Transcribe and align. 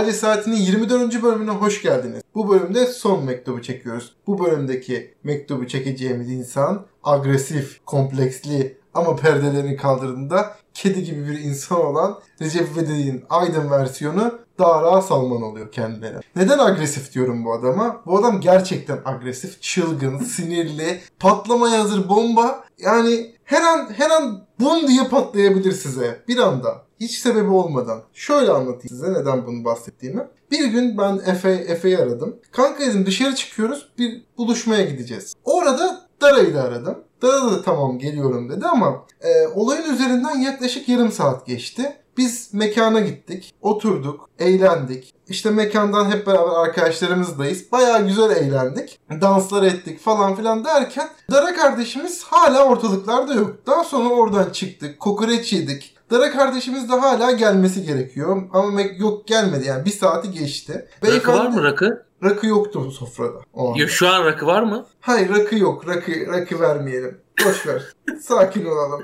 Cahil 0.00 0.12
Saati'nin 0.12 0.56
24. 0.56 1.22
bölümüne 1.22 1.50
hoş 1.50 1.82
geldiniz. 1.82 2.22
Bu 2.34 2.48
bölümde 2.48 2.86
son 2.86 3.24
mektubu 3.24 3.62
çekiyoruz. 3.62 4.16
Bu 4.26 4.44
bölümdeki 4.44 5.14
mektubu 5.24 5.68
çekeceğimiz 5.68 6.30
insan 6.30 6.86
agresif, 7.04 7.80
kompleksli 7.86 8.78
ama 8.94 9.16
perdelerini 9.16 9.76
kaldırdığında 9.76 10.56
kedi 10.74 11.04
gibi 11.04 11.28
bir 11.28 11.38
insan 11.38 11.86
olan 11.86 12.18
Recep 12.42 12.68
İvedik'in 12.72 13.24
Aydın 13.30 13.70
versiyonu 13.70 14.38
Dara 14.58 15.02
Salman 15.02 15.42
oluyor 15.42 15.72
kendilerine. 15.72 16.20
Neden 16.36 16.58
agresif 16.58 17.14
diyorum 17.14 17.44
bu 17.44 17.52
adama? 17.52 18.02
Bu 18.06 18.18
adam 18.18 18.40
gerçekten 18.40 18.98
agresif, 19.04 19.62
çılgın, 19.62 20.18
sinirli, 20.24 21.00
patlamaya 21.18 21.80
hazır 21.80 22.08
bomba. 22.08 22.64
Yani 22.78 23.34
her 23.44 23.62
an 23.62 23.90
her 23.96 24.10
an 24.10 24.44
bum 24.60 24.88
diye 24.88 25.08
patlayabilir 25.08 25.72
size 25.72 26.24
bir 26.28 26.38
anda. 26.38 26.89
Hiç 27.00 27.18
sebebi 27.18 27.50
olmadan. 27.50 28.02
Şöyle 28.12 28.50
anlatayım 28.50 28.88
size 28.88 29.12
neden 29.12 29.46
bunu 29.46 29.64
bahsettiğimi. 29.64 30.28
Bir 30.50 30.64
gün 30.64 30.98
ben 30.98 31.20
Efe, 31.26 31.50
Efe'yi 31.50 31.98
aradım. 31.98 32.36
Kanka 32.52 32.86
dedim 32.86 33.06
dışarı 33.06 33.34
çıkıyoruz 33.34 33.88
bir 33.98 34.22
buluşmaya 34.38 34.84
gideceğiz. 34.84 35.34
Orada 35.44 36.00
Dara'yı 36.20 36.54
da 36.54 36.62
aradım. 36.62 36.98
Dara 37.22 37.52
da 37.52 37.62
tamam 37.62 37.98
geliyorum 37.98 38.50
dedi 38.50 38.66
ama 38.66 39.06
e, 39.20 39.46
olayın 39.46 39.94
üzerinden 39.94 40.38
yaklaşık 40.38 40.88
yarım 40.88 41.12
saat 41.12 41.46
geçti. 41.46 41.96
Biz 42.16 42.54
mekana 42.54 43.00
gittik, 43.00 43.54
oturduk, 43.62 44.28
eğlendik. 44.38 45.14
İşte 45.28 45.50
mekandan 45.50 46.10
hep 46.10 46.26
beraber 46.26 46.56
arkadaşlarımızdayız. 46.56 47.72
Bayağı 47.72 48.06
güzel 48.06 48.30
eğlendik. 48.30 48.98
Danslar 49.20 49.62
ettik 49.62 50.00
falan 50.00 50.34
filan 50.34 50.64
derken 50.64 51.08
Dara 51.30 51.54
kardeşimiz 51.54 52.24
hala 52.24 52.64
ortalıklarda 52.64 53.34
yok. 53.34 53.56
Daha 53.66 53.84
sonra 53.84 54.08
oradan 54.08 54.50
çıktık, 54.50 55.00
kokoreç 55.00 55.52
yedik. 55.52 55.96
Dara 56.10 56.30
kardeşimiz 56.30 56.90
de 56.90 56.92
hala 56.92 57.32
gelmesi 57.32 57.82
gerekiyor. 57.82 58.42
Ama 58.52 58.80
yok 58.80 59.26
gelmedi 59.26 59.66
yani 59.66 59.84
bir 59.84 59.90
saati 59.90 60.30
geçti. 60.30 60.72
Rakı 60.72 61.12
Beyefendi, 61.12 61.38
var 61.38 61.46
mı 61.46 61.62
rakı? 61.62 62.06
Rakı 62.24 62.46
yoktu 62.46 62.90
sofrada. 62.90 63.38
O 63.54 63.74
ya 63.76 63.88
şu 63.88 64.08
an 64.08 64.24
rakı 64.24 64.46
var 64.46 64.62
mı? 64.62 64.86
Hayır 65.00 65.30
rakı 65.30 65.56
yok. 65.58 65.88
Rakı, 65.88 66.26
rakı 66.26 66.60
vermeyelim. 66.60 67.20
Boş 67.46 67.66
ver. 67.66 67.82
Sakin 68.20 68.64
olalım. 68.64 69.02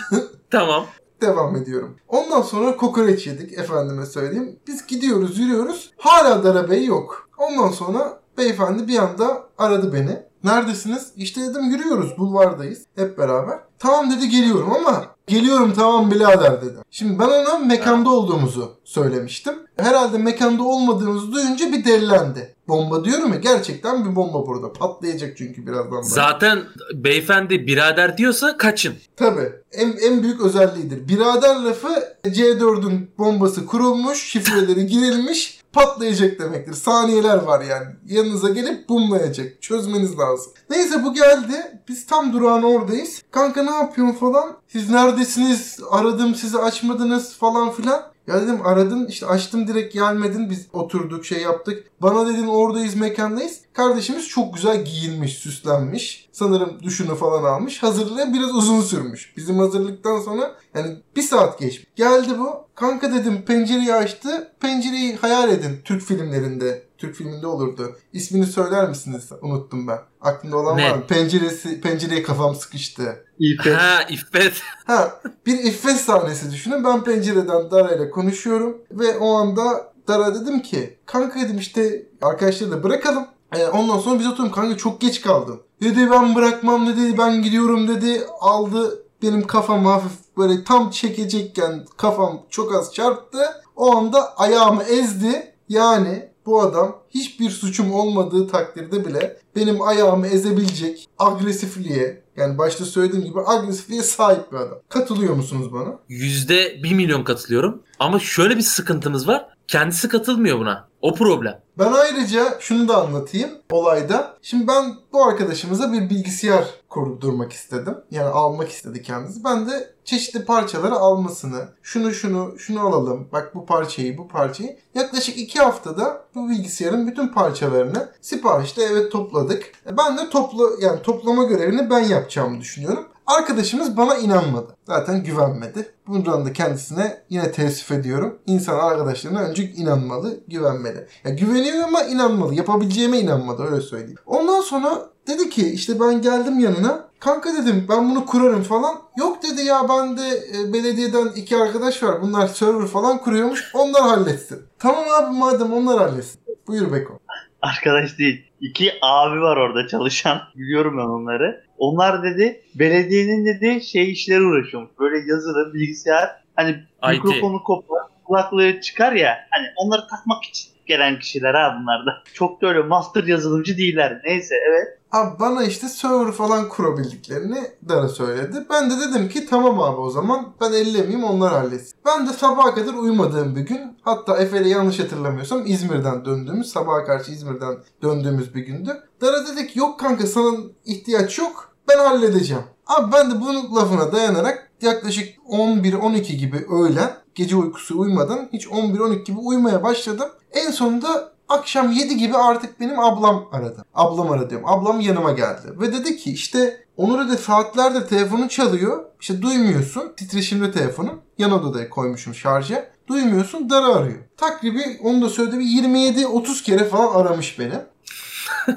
tamam. 0.50 0.86
Devam 1.20 1.56
ediyorum. 1.56 1.96
Ondan 2.08 2.42
sonra 2.42 2.76
kokoreç 2.76 3.26
yedik 3.26 3.58
efendime 3.58 4.06
söyleyeyim. 4.06 4.58
Biz 4.66 4.86
gidiyoruz 4.86 5.38
yürüyoruz. 5.38 5.90
Hala 5.96 6.44
Dara 6.44 6.70
Bey 6.70 6.84
yok. 6.84 7.28
Ondan 7.38 7.68
sonra 7.68 8.20
beyefendi 8.38 8.88
bir 8.88 8.98
anda 8.98 9.42
aradı 9.58 9.92
beni. 9.92 10.22
Neredesiniz? 10.44 11.12
İşte 11.16 11.40
dedim 11.40 11.64
yürüyoruz 11.64 12.18
bulvardayız 12.18 12.86
hep 12.96 13.18
beraber. 13.18 13.58
Tamam 13.78 14.10
dedi 14.10 14.28
geliyorum 14.28 14.72
ama 14.72 15.13
geliyorum 15.26 15.72
tamam 15.76 16.10
birader 16.10 16.62
dedi. 16.62 16.76
Şimdi 16.90 17.18
ben 17.18 17.28
ona 17.28 17.58
mekanda 17.58 18.10
olduğumuzu 18.10 18.76
söylemiştim. 18.84 19.54
Herhalde 19.76 20.18
mekanda 20.18 20.62
olmadığımızı 20.62 21.32
duyunca 21.32 21.72
bir 21.72 21.84
delilendi. 21.84 22.54
Bomba 22.68 23.04
diyorum 23.04 23.32
ya 23.32 23.38
gerçekten 23.38 24.04
bir 24.04 24.16
bomba 24.16 24.46
burada. 24.46 24.72
Patlayacak 24.72 25.36
çünkü 25.36 25.66
birazdan. 25.66 25.92
Daha. 25.92 26.02
Zaten 26.02 26.58
beyefendi 26.94 27.66
birader 27.66 28.18
diyorsa 28.18 28.56
kaçın. 28.56 28.94
Tabii. 29.16 29.52
En, 29.72 29.92
en 29.92 30.22
büyük 30.22 30.40
özelliğidir. 30.40 31.08
Birader 31.08 31.56
lafı 31.56 31.88
C4'ün 32.24 33.10
bombası 33.18 33.66
kurulmuş, 33.66 34.22
şifreleri 34.22 34.86
girilmiş 34.86 35.63
patlayacak 35.74 36.40
demektir. 36.40 36.72
Saniyeler 36.72 37.36
var 37.36 37.60
yani. 37.60 37.86
Yanınıza 38.06 38.48
gelip 38.50 38.88
bumlayacak. 38.88 39.62
Çözmeniz 39.62 40.18
lazım. 40.18 40.52
Neyse 40.70 41.04
bu 41.04 41.14
geldi. 41.14 41.80
Biz 41.88 42.06
tam 42.06 42.32
durağın 42.32 42.62
oradayız. 42.62 43.22
Kanka 43.30 43.62
ne 43.62 43.70
yapıyorsun 43.70 44.14
falan. 44.14 44.56
Siz 44.68 44.90
neredesiniz? 44.90 45.78
Aradım 45.90 46.34
sizi 46.34 46.58
açmadınız 46.58 47.34
falan 47.36 47.70
filan. 47.70 48.13
Ya 48.26 48.42
dedim 48.42 48.66
aradın 48.66 49.06
işte 49.06 49.26
açtım 49.26 49.68
direkt 49.68 49.94
gelmedin 49.94 50.50
biz 50.50 50.66
oturduk 50.72 51.24
şey 51.24 51.42
yaptık. 51.42 51.84
Bana 52.02 52.28
dedin 52.28 52.46
oradayız 52.46 52.94
mekandayız. 52.94 53.60
Kardeşimiz 53.72 54.28
çok 54.28 54.54
güzel 54.54 54.84
giyinmiş 54.84 55.32
süslenmiş. 55.32 56.28
Sanırım 56.32 56.82
duşunu 56.82 57.14
falan 57.14 57.44
almış. 57.44 57.82
Hazırlığı 57.82 58.34
biraz 58.34 58.54
uzun 58.54 58.80
sürmüş. 58.80 59.32
Bizim 59.36 59.58
hazırlıktan 59.58 60.20
sonra 60.20 60.54
yani 60.74 60.96
bir 61.16 61.22
saat 61.22 61.58
geçmiş. 61.58 61.86
Geldi 61.96 62.38
bu. 62.38 62.64
Kanka 62.74 63.12
dedim 63.12 63.42
pencereyi 63.46 63.94
açtı. 63.94 64.52
Pencereyi 64.60 65.16
hayal 65.16 65.50
edin 65.50 65.80
Türk 65.84 66.02
filmlerinde. 66.02 66.82
Türk 67.04 67.14
filminde 67.14 67.46
olurdu. 67.46 67.96
İsmini 68.12 68.46
söyler 68.46 68.88
misiniz? 68.88 69.30
Unuttum 69.42 69.88
ben. 69.88 69.98
Aklında 70.20 70.56
olan 70.56 70.76
ne? 70.76 70.90
var 70.90 70.96
mı? 70.96 71.06
Penceresi, 71.06 71.80
pencereye 71.80 72.22
kafam 72.22 72.54
sıkıştı. 72.54 73.24
İffet. 73.38 73.76
Ha 73.76 74.02
İffet. 74.08 74.52
Ha 74.86 75.20
bir 75.46 75.58
İffet 75.58 75.96
sahnesi 75.96 76.50
düşünün. 76.50 76.84
Ben 76.84 77.04
pencereden 77.04 77.70
Dara 77.70 77.94
ile 77.94 78.10
konuşuyorum. 78.10 78.78
Ve 78.90 79.18
o 79.18 79.34
anda 79.34 79.92
Dara 80.08 80.34
dedim 80.34 80.62
ki 80.62 80.98
kanka 81.06 81.40
dedim 81.40 81.58
işte 81.58 82.06
arkadaşları 82.22 82.70
da 82.70 82.82
bırakalım. 82.82 83.26
E, 83.56 83.66
ondan 83.66 83.98
sonra 83.98 84.18
biz 84.18 84.26
oturduk 84.26 84.54
kanka 84.54 84.76
çok 84.76 85.00
geç 85.00 85.20
kaldın. 85.20 85.60
Dedi 85.82 86.10
ben 86.10 86.34
bırakmam 86.34 86.86
dedi 86.86 87.18
ben 87.18 87.42
gidiyorum 87.42 87.88
dedi. 87.88 88.26
Aldı 88.40 89.04
benim 89.22 89.46
kafam 89.46 89.84
hafif 89.84 90.12
böyle 90.36 90.64
tam 90.64 90.90
çekecekken 90.90 91.84
kafam 91.96 92.42
çok 92.50 92.74
az 92.74 92.94
çarptı. 92.94 93.38
O 93.76 93.96
anda 93.96 94.36
ayağımı 94.36 94.82
ezdi. 94.82 95.54
Yani 95.68 96.33
bu 96.46 96.62
adam 96.62 96.96
hiçbir 97.10 97.50
suçum 97.50 97.94
olmadığı 97.94 98.48
takdirde 98.48 99.06
bile 99.06 99.36
benim 99.56 99.82
ayağımı 99.82 100.26
ezebilecek 100.26 101.08
agresifliğe 101.18 102.22
yani 102.36 102.58
başta 102.58 102.84
söylediğim 102.84 103.24
gibi 103.24 103.38
agresifliğe 103.46 104.02
sahip 104.02 104.52
bir 104.52 104.56
adam. 104.56 104.78
Katılıyor 104.88 105.34
musunuz 105.34 105.72
bana? 105.72 105.98
Yüzde 106.08 106.82
bir 106.82 106.94
milyon 106.94 107.24
katılıyorum. 107.24 107.82
Ama 107.98 108.18
şöyle 108.18 108.56
bir 108.56 108.62
sıkıntımız 108.62 109.28
var. 109.28 109.46
Kendisi 109.68 110.08
katılmıyor 110.08 110.58
buna. 110.58 110.88
O 111.00 111.14
problem. 111.14 111.60
Ben 111.78 111.92
ayrıca 111.92 112.56
şunu 112.60 112.88
da 112.88 113.02
anlatayım 113.02 113.50
olayda. 113.70 114.36
Şimdi 114.42 114.68
ben 114.68 114.94
bu 115.12 115.24
arkadaşımıza 115.24 115.92
bir 115.92 116.10
bilgisayar 116.10 116.64
kurdurmak 116.88 117.52
istedim. 117.52 117.94
Yani 118.10 118.28
almak 118.28 118.68
istedi 118.68 119.02
kendisi. 119.02 119.44
Ben 119.44 119.68
de 119.68 119.93
çeşitli 120.04 120.44
parçaları 120.44 120.94
almasını, 120.94 121.68
şunu 121.82 122.12
şunu 122.12 122.58
şunu 122.58 122.86
alalım, 122.86 123.28
bak 123.32 123.54
bu 123.54 123.66
parçayı 123.66 124.18
bu 124.18 124.28
parçayı. 124.28 124.76
Yaklaşık 124.94 125.38
iki 125.38 125.58
haftada 125.58 126.24
bu 126.34 126.48
bilgisayarın 126.48 127.06
bütün 127.06 127.28
parçalarını 127.28 128.12
siparişte 128.20 128.82
eve 128.82 129.08
topladık. 129.08 129.72
Ben 129.98 130.18
de 130.18 130.30
topla 130.30 130.64
yani 130.80 131.02
toplama 131.02 131.44
görevini 131.44 131.90
ben 131.90 132.00
yapacağımı 132.00 132.60
düşünüyorum. 132.60 133.08
Arkadaşımız 133.26 133.96
bana 133.96 134.16
inanmadı. 134.16 134.76
Zaten 134.86 135.24
güvenmedi. 135.24 135.90
Bundan 136.06 136.46
da 136.46 136.52
kendisine 136.52 137.22
yine 137.30 137.52
teessüf 137.52 137.90
ediyorum. 137.90 138.38
İnsan 138.46 138.78
arkadaşlarına 138.78 139.40
önce 139.40 139.62
inanmalı, 139.62 140.40
güvenmeli. 140.48 141.06
Ya 141.24 141.34
güveniyor 141.34 141.84
ama 141.84 142.02
inanmalı. 142.02 142.54
Yapabileceğime 142.54 143.18
inanmadı 143.18 143.62
öyle 143.62 143.80
söyleyeyim. 143.80 144.18
Ondan 144.26 144.60
sonra 144.60 145.02
dedi 145.26 145.50
ki 145.50 145.72
işte 145.72 146.00
ben 146.00 146.22
geldim 146.22 146.58
yanına. 146.58 147.08
Kanka 147.20 147.52
dedim 147.52 147.86
ben 147.88 148.10
bunu 148.10 148.26
kurarım 148.26 148.62
falan. 148.62 148.94
Yok 149.16 149.42
dedi 149.42 149.62
ya 149.62 149.86
ben 149.88 150.16
de 150.16 150.28
e, 150.28 150.72
belediyeden 150.72 151.26
iki 151.36 151.56
arkadaş 151.56 152.02
var. 152.02 152.22
Bunlar 152.22 152.46
server 152.48 152.86
falan 152.86 153.18
kuruyormuş. 153.18 153.70
Onlar 153.74 154.02
halletsin. 154.02 154.62
Tamam 154.78 155.04
abi 155.20 155.36
madem 155.36 155.72
onlar 155.72 155.98
halletsin. 155.98 156.40
Buyur 156.66 156.92
Beko. 156.92 157.18
Arkadaş 157.62 158.18
değil. 158.18 158.44
İki 158.60 158.92
abi 159.02 159.40
var 159.40 159.56
orada 159.56 159.88
çalışan. 159.88 160.38
Biliyorum 160.56 160.98
ben 160.98 161.04
onları. 161.04 161.63
Onlar 161.78 162.22
dedi 162.22 162.60
belediyenin 162.74 163.46
dedi 163.46 163.84
şey 163.84 164.12
işleri 164.12 164.42
uğraşıyormuş. 164.42 164.90
Böyle 164.98 165.30
yazılı 165.30 165.74
bilgisayar 165.74 166.30
hani 166.56 166.70
IT. 166.70 167.10
mikrofonu 167.10 167.62
kopar 167.62 168.02
kulaklığı 168.24 168.80
çıkar 168.80 169.12
ya 169.12 169.38
hani 169.50 169.66
onları 169.76 170.08
takmak 170.08 170.44
için 170.44 170.68
gelen 170.86 171.18
kişiler 171.18 171.54
ha 171.54 171.78
bunlar 171.80 172.06
da. 172.06 172.22
Çok 172.34 172.62
da 172.62 172.68
öyle 172.68 172.82
master 172.82 173.24
yazılımcı 173.24 173.78
değiller. 173.78 174.20
Neyse 174.24 174.54
evet. 174.68 174.98
Abi 175.14 175.40
bana 175.40 175.64
işte 175.64 175.88
server 175.88 176.32
falan 176.32 176.68
kurabildiklerini 176.68 177.70
Dara 177.88 178.08
söyledi. 178.08 178.66
Ben 178.70 178.90
de 178.90 178.94
dedim 179.00 179.28
ki 179.28 179.46
tamam 179.46 179.80
abi 179.80 180.00
o 180.00 180.10
zaman 180.10 180.52
ben 180.60 180.72
ellemeyeyim 180.72 181.24
onlar 181.24 181.52
halletsin. 181.52 181.98
Ben 182.06 182.28
de 182.28 182.32
sabaha 182.32 182.74
kadar 182.74 182.94
uyumadığım 182.94 183.56
bir 183.56 183.60
gün 183.60 183.98
hatta 184.02 184.36
Efe'yle 184.36 184.68
yanlış 184.68 184.98
hatırlamıyorsam 184.98 185.62
İzmir'den 185.66 186.24
döndüğümüz 186.24 186.70
sabaha 186.70 187.04
karşı 187.04 187.32
İzmir'den 187.32 187.76
döndüğümüz 188.02 188.54
bir 188.54 188.60
gündü. 188.60 189.02
Dara 189.20 189.46
dedik 189.46 189.76
yok 189.76 190.00
kanka 190.00 190.26
sana 190.26 190.56
ihtiyaç 190.84 191.38
yok 191.38 191.72
ben 191.88 191.98
halledeceğim. 191.98 192.64
Abi 192.86 193.12
ben 193.12 193.30
de 193.30 193.40
bunun 193.40 193.76
lafına 193.76 194.12
dayanarak 194.12 194.70
yaklaşık 194.82 195.28
11-12 195.48 196.32
gibi 196.32 196.66
öğlen 196.70 197.10
gece 197.34 197.56
uykusu 197.56 197.98
uymadan 197.98 198.48
hiç 198.52 198.66
11-12 198.66 199.24
gibi 199.24 199.38
uyumaya 199.38 199.82
başladım. 199.82 200.28
En 200.52 200.70
sonunda 200.70 201.33
akşam 201.54 201.92
7 201.92 202.16
gibi 202.16 202.36
artık 202.36 202.80
benim 202.80 203.00
ablam 203.00 203.48
aradı. 203.52 203.84
Ablam 203.94 204.30
aradı 204.30 204.60
Ablam 204.64 205.00
yanıma 205.00 205.32
geldi. 205.32 205.80
Ve 205.80 205.92
dedi 205.92 206.16
ki 206.16 206.32
işte 206.32 206.84
Onur 206.96 207.28
dedi 207.28 207.36
saatlerdir 207.36 208.08
telefonun 208.08 208.48
çalıyor. 208.48 209.04
İşte 209.20 209.42
duymuyorsun. 209.42 210.12
Titreşimli 210.16 210.72
telefonum. 210.72 211.20
Yan 211.38 211.52
odada 211.52 211.88
koymuşum 211.90 212.34
şarja. 212.34 212.90
Duymuyorsun. 213.08 213.70
Dara 213.70 213.86
arıyor. 213.86 214.18
Takribi 214.36 214.98
onu 215.02 215.22
da 215.22 215.28
söyledi 215.28 215.58
bir 215.58 215.64
27-30 215.64 216.62
kere 216.62 216.84
falan 216.84 217.20
aramış 217.20 217.58
beni. 217.58 217.74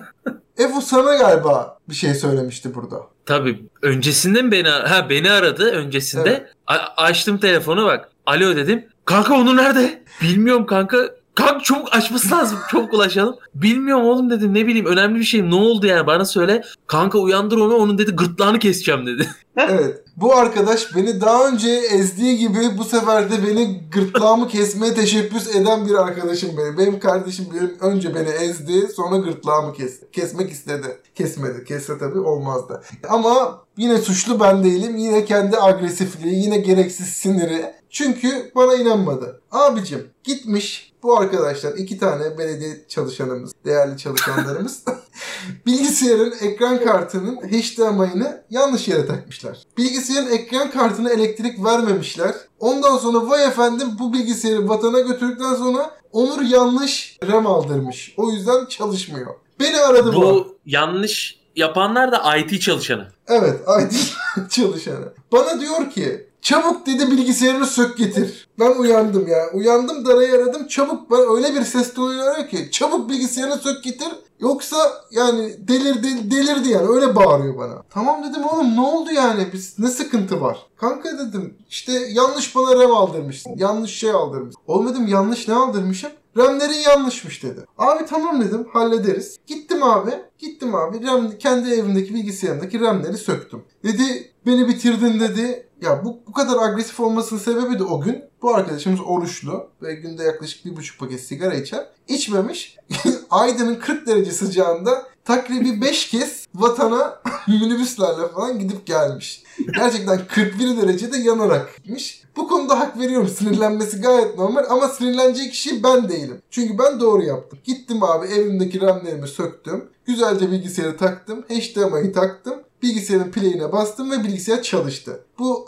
Efu 0.57 0.81
sana 0.81 1.15
galiba 1.15 1.77
bir 1.89 1.95
şey 1.95 2.13
söylemişti 2.13 2.75
burada. 2.75 3.01
Tabii. 3.25 3.65
Öncesinde 3.81 4.41
mi 4.41 4.51
beni 4.51 4.69
ha 4.69 5.09
beni 5.09 5.31
aradı 5.31 5.71
öncesinde. 5.71 6.29
Evet. 6.29 6.53
A- 6.68 7.03
açtım 7.03 7.38
telefonu 7.38 7.85
bak. 7.85 8.09
Alo 8.25 8.56
dedim. 8.56 8.85
Kanka 9.06 9.33
onu 9.33 9.57
nerede? 9.57 10.03
Bilmiyorum 10.21 10.65
kanka. 10.65 10.97
Kanka 11.38 11.63
çabuk 11.63 11.95
açması 11.95 12.31
lazım. 12.31 12.60
Çabuk 12.72 12.94
ulaşalım. 12.94 13.36
Bilmiyorum 13.56 14.06
oğlum 14.06 14.30
dedim. 14.30 14.54
Ne 14.54 14.68
bileyim 14.68 14.86
önemli 14.86 15.19
bir 15.19 15.24
şey. 15.24 15.50
Ne 15.50 15.56
oldu 15.56 15.86
yani 15.86 16.07
bana 16.07 16.25
söyle. 16.25 16.63
Kanka 16.88 17.19
uyandır 17.19 17.57
onu. 17.57 17.75
Onun 17.75 17.98
dedi 17.98 18.12
gırtlağını 18.12 18.60
keseceğim 18.60 19.06
dedi. 19.06 19.30
evet. 19.57 20.04
Bu 20.16 20.36
arkadaş 20.36 20.95
beni 20.95 21.22
daha 21.22 21.48
önce 21.48 21.69
ezdiği 21.69 22.38
gibi 22.38 22.78
bu 22.78 22.84
sefer 22.84 23.31
de 23.31 23.48
beni 23.48 23.89
gırtlağımı 23.92 24.48
kesmeye 24.48 24.94
teşebbüs 24.94 25.56
eden 25.56 25.88
bir 25.88 25.94
arkadaşım 25.94 26.50
benim. 26.57 26.78
Benim 26.78 27.00
kardeşim 27.00 27.45
benim 27.54 27.78
önce 27.81 28.16
beni 28.16 28.30
ezdi 28.30 28.88
sonra 28.95 29.18
gırtlağımı 29.18 29.74
kesti. 29.74 30.12
Kesmek 30.12 30.51
istedi. 30.51 30.98
Kesmedi. 31.16 31.63
Kesse 31.63 31.98
tabii 31.98 32.19
olmazdı. 32.19 32.81
Ama 33.10 33.62
yine 33.78 33.98
suçlu 33.98 34.39
ben 34.39 34.63
değilim. 34.63 34.98
Yine 34.98 35.25
kendi 35.25 35.57
agresifliği, 35.57 36.44
yine 36.44 36.57
gereksiz 36.57 37.07
siniri. 37.07 37.74
Çünkü 37.89 38.51
bana 38.56 38.75
inanmadı. 38.75 39.42
Abicim 39.51 40.07
gitmiş 40.24 40.87
bu 41.07 41.18
arkadaşlar 41.18 41.74
iki 41.74 41.98
tane 41.98 42.38
belediye 42.38 42.86
çalışanımız, 42.88 43.51
değerli 43.65 43.98
çalışanlarımız 43.98 44.83
bilgisayarın 45.65 46.33
ekran 46.42 46.83
kartının 46.83 47.36
HDMI'ını 47.36 48.44
yanlış 48.50 48.88
yere 48.88 49.06
takmışlar. 49.06 49.57
Bilgisayarın 49.77 50.31
ekran 50.31 50.71
kartına 50.71 51.09
elektrik 51.09 51.63
vermemişler. 51.63 52.36
Ondan 52.59 52.98
sonra 52.98 53.30
vay 53.30 53.45
efendim 53.45 53.88
bu 54.00 54.13
bilgisayarı 54.13 54.69
vatana 54.69 55.00
götürdükten 55.00 55.56
sonra 55.56 55.98
Onur 56.12 56.42
yanlış 56.42 57.18
RAM 57.27 57.48
aldırmış. 57.48 58.13
O 58.18 58.31
yüzden 58.31 58.65
çalışmıyor. 58.65 59.36
Beni 59.60 59.77
aradı 59.77 60.13
bu. 60.13 60.21
Bu 60.21 60.57
yanlış 60.65 61.39
yapanlar 61.56 62.12
da 62.12 62.38
IT 62.38 62.62
çalışanı. 62.62 63.07
Evet 63.27 63.60
IT 63.81 64.13
çalışanı. 64.51 65.13
Bana 65.31 65.62
diyor 65.62 65.92
ki 65.92 66.26
Çabuk 66.47 66.85
dedi 66.85 67.11
bilgisayarını 67.11 67.65
sök 67.65 67.97
getir. 67.97 68.47
Ben 68.59 68.71
uyandım 68.71 69.27
ya. 69.27 69.49
Uyandım 69.53 70.05
Dara'yı 70.05 70.35
aradım. 70.35 70.67
Çabuk 70.67 71.11
ben 71.11 71.35
öyle 71.35 71.55
bir 71.55 71.61
ses 71.61 71.95
duyuyor 71.95 72.47
ki. 72.49 72.71
Çabuk 72.71 73.09
bilgisayarını 73.09 73.57
sök 73.57 73.83
getir. 73.83 74.07
Yoksa 74.39 74.77
yani 75.11 75.67
delirdi, 75.67 76.31
delirdi 76.31 76.69
yani 76.69 76.88
öyle 76.88 77.15
bağırıyor 77.15 77.57
bana. 77.57 77.83
Tamam 77.89 78.23
dedim 78.23 78.44
oğlum 78.44 78.75
ne 78.75 78.81
oldu 78.81 79.11
yani 79.11 79.47
biz 79.53 79.79
ne 79.79 79.88
sıkıntı 79.88 80.41
var? 80.41 80.57
Kanka 80.77 81.09
dedim 81.19 81.53
işte 81.69 81.91
yanlış 82.11 82.55
bana 82.55 82.79
RAM 82.79 82.91
aldırmışsın. 82.91 83.53
Yanlış 83.57 83.91
şey 84.00 84.11
aldırmışsın. 84.11 84.61
Oğlum 84.67 84.89
dedim 84.89 85.07
yanlış 85.07 85.47
ne 85.47 85.53
aldırmışım? 85.53 86.11
RAM'lerin 86.38 86.89
yanlışmış 86.89 87.43
dedi. 87.43 87.59
Abi 87.77 88.05
tamam 88.05 88.41
dedim 88.41 88.67
hallederiz. 88.73 89.38
Gittim 89.47 89.83
abi. 89.83 90.11
Gittim 90.39 90.75
abi. 90.75 91.07
RAM, 91.07 91.31
kendi 91.31 91.69
evimdeki 91.69 92.13
bilgisayarımdaki 92.13 92.79
RAM'leri 92.79 93.17
söktüm. 93.17 93.63
Dedi 93.83 94.31
beni 94.45 94.67
bitirdin 94.67 95.19
dedi. 95.19 95.66
Ya 95.81 96.06
bu, 96.06 96.19
bu 96.27 96.31
kadar 96.31 96.69
agresif 96.69 97.00
olmasının 97.00 97.39
sebebi 97.39 97.79
de 97.79 97.83
o 97.83 98.01
gün 98.01 98.24
bu 98.41 98.56
arkadaşımız 98.56 99.00
oruçlu 99.06 99.69
ve 99.81 99.94
günde 99.94 100.24
yaklaşık 100.24 100.65
bir 100.65 100.75
buçuk 100.75 101.00
paket 101.00 101.21
sigara 101.21 101.53
içer. 101.53 101.85
İçmemiş. 102.07 102.77
Aydın'ın 103.29 103.75
40 103.75 104.07
derece 104.07 104.31
sıcağında 104.31 105.06
takribi 105.25 105.81
5 105.81 106.09
kez 106.09 106.47
vatana 106.56 107.21
minibüslerle 107.47 108.27
falan 108.27 108.59
gidip 108.59 108.85
gelmiş. 108.85 109.44
Gerçekten 109.75 110.27
41 110.27 110.77
derecede 110.77 111.18
yanarak 111.18 111.75
gitmiş. 111.77 112.24
Bu 112.38 112.47
konuda 112.47 112.79
hak 112.79 113.00
veriyorum. 113.00 113.27
Sinirlenmesi 113.27 114.01
gayet 114.01 114.38
normal 114.38 114.65
ama 114.69 114.88
sinirlenecek 114.88 115.51
kişi 115.51 115.83
ben 115.83 116.09
değilim. 116.09 116.41
Çünkü 116.50 116.77
ben 116.77 117.00
doğru 117.00 117.24
yaptım. 117.24 117.59
Gittim 117.63 118.03
abi 118.03 118.27
evimdeki 118.27 118.81
RAM'lerimi 118.81 119.27
söktüm. 119.27 119.89
Güzelce 120.06 120.51
bilgisayarı 120.51 120.97
taktım. 120.97 121.41
HDMI'yi 121.41 122.12
taktım 122.12 122.56
bilgisayarın 122.83 123.31
play'ine 123.31 123.71
bastım 123.71 124.12
ve 124.12 124.24
bilgisayar 124.24 124.62
çalıştı. 124.62 125.19
Bu 125.39 125.65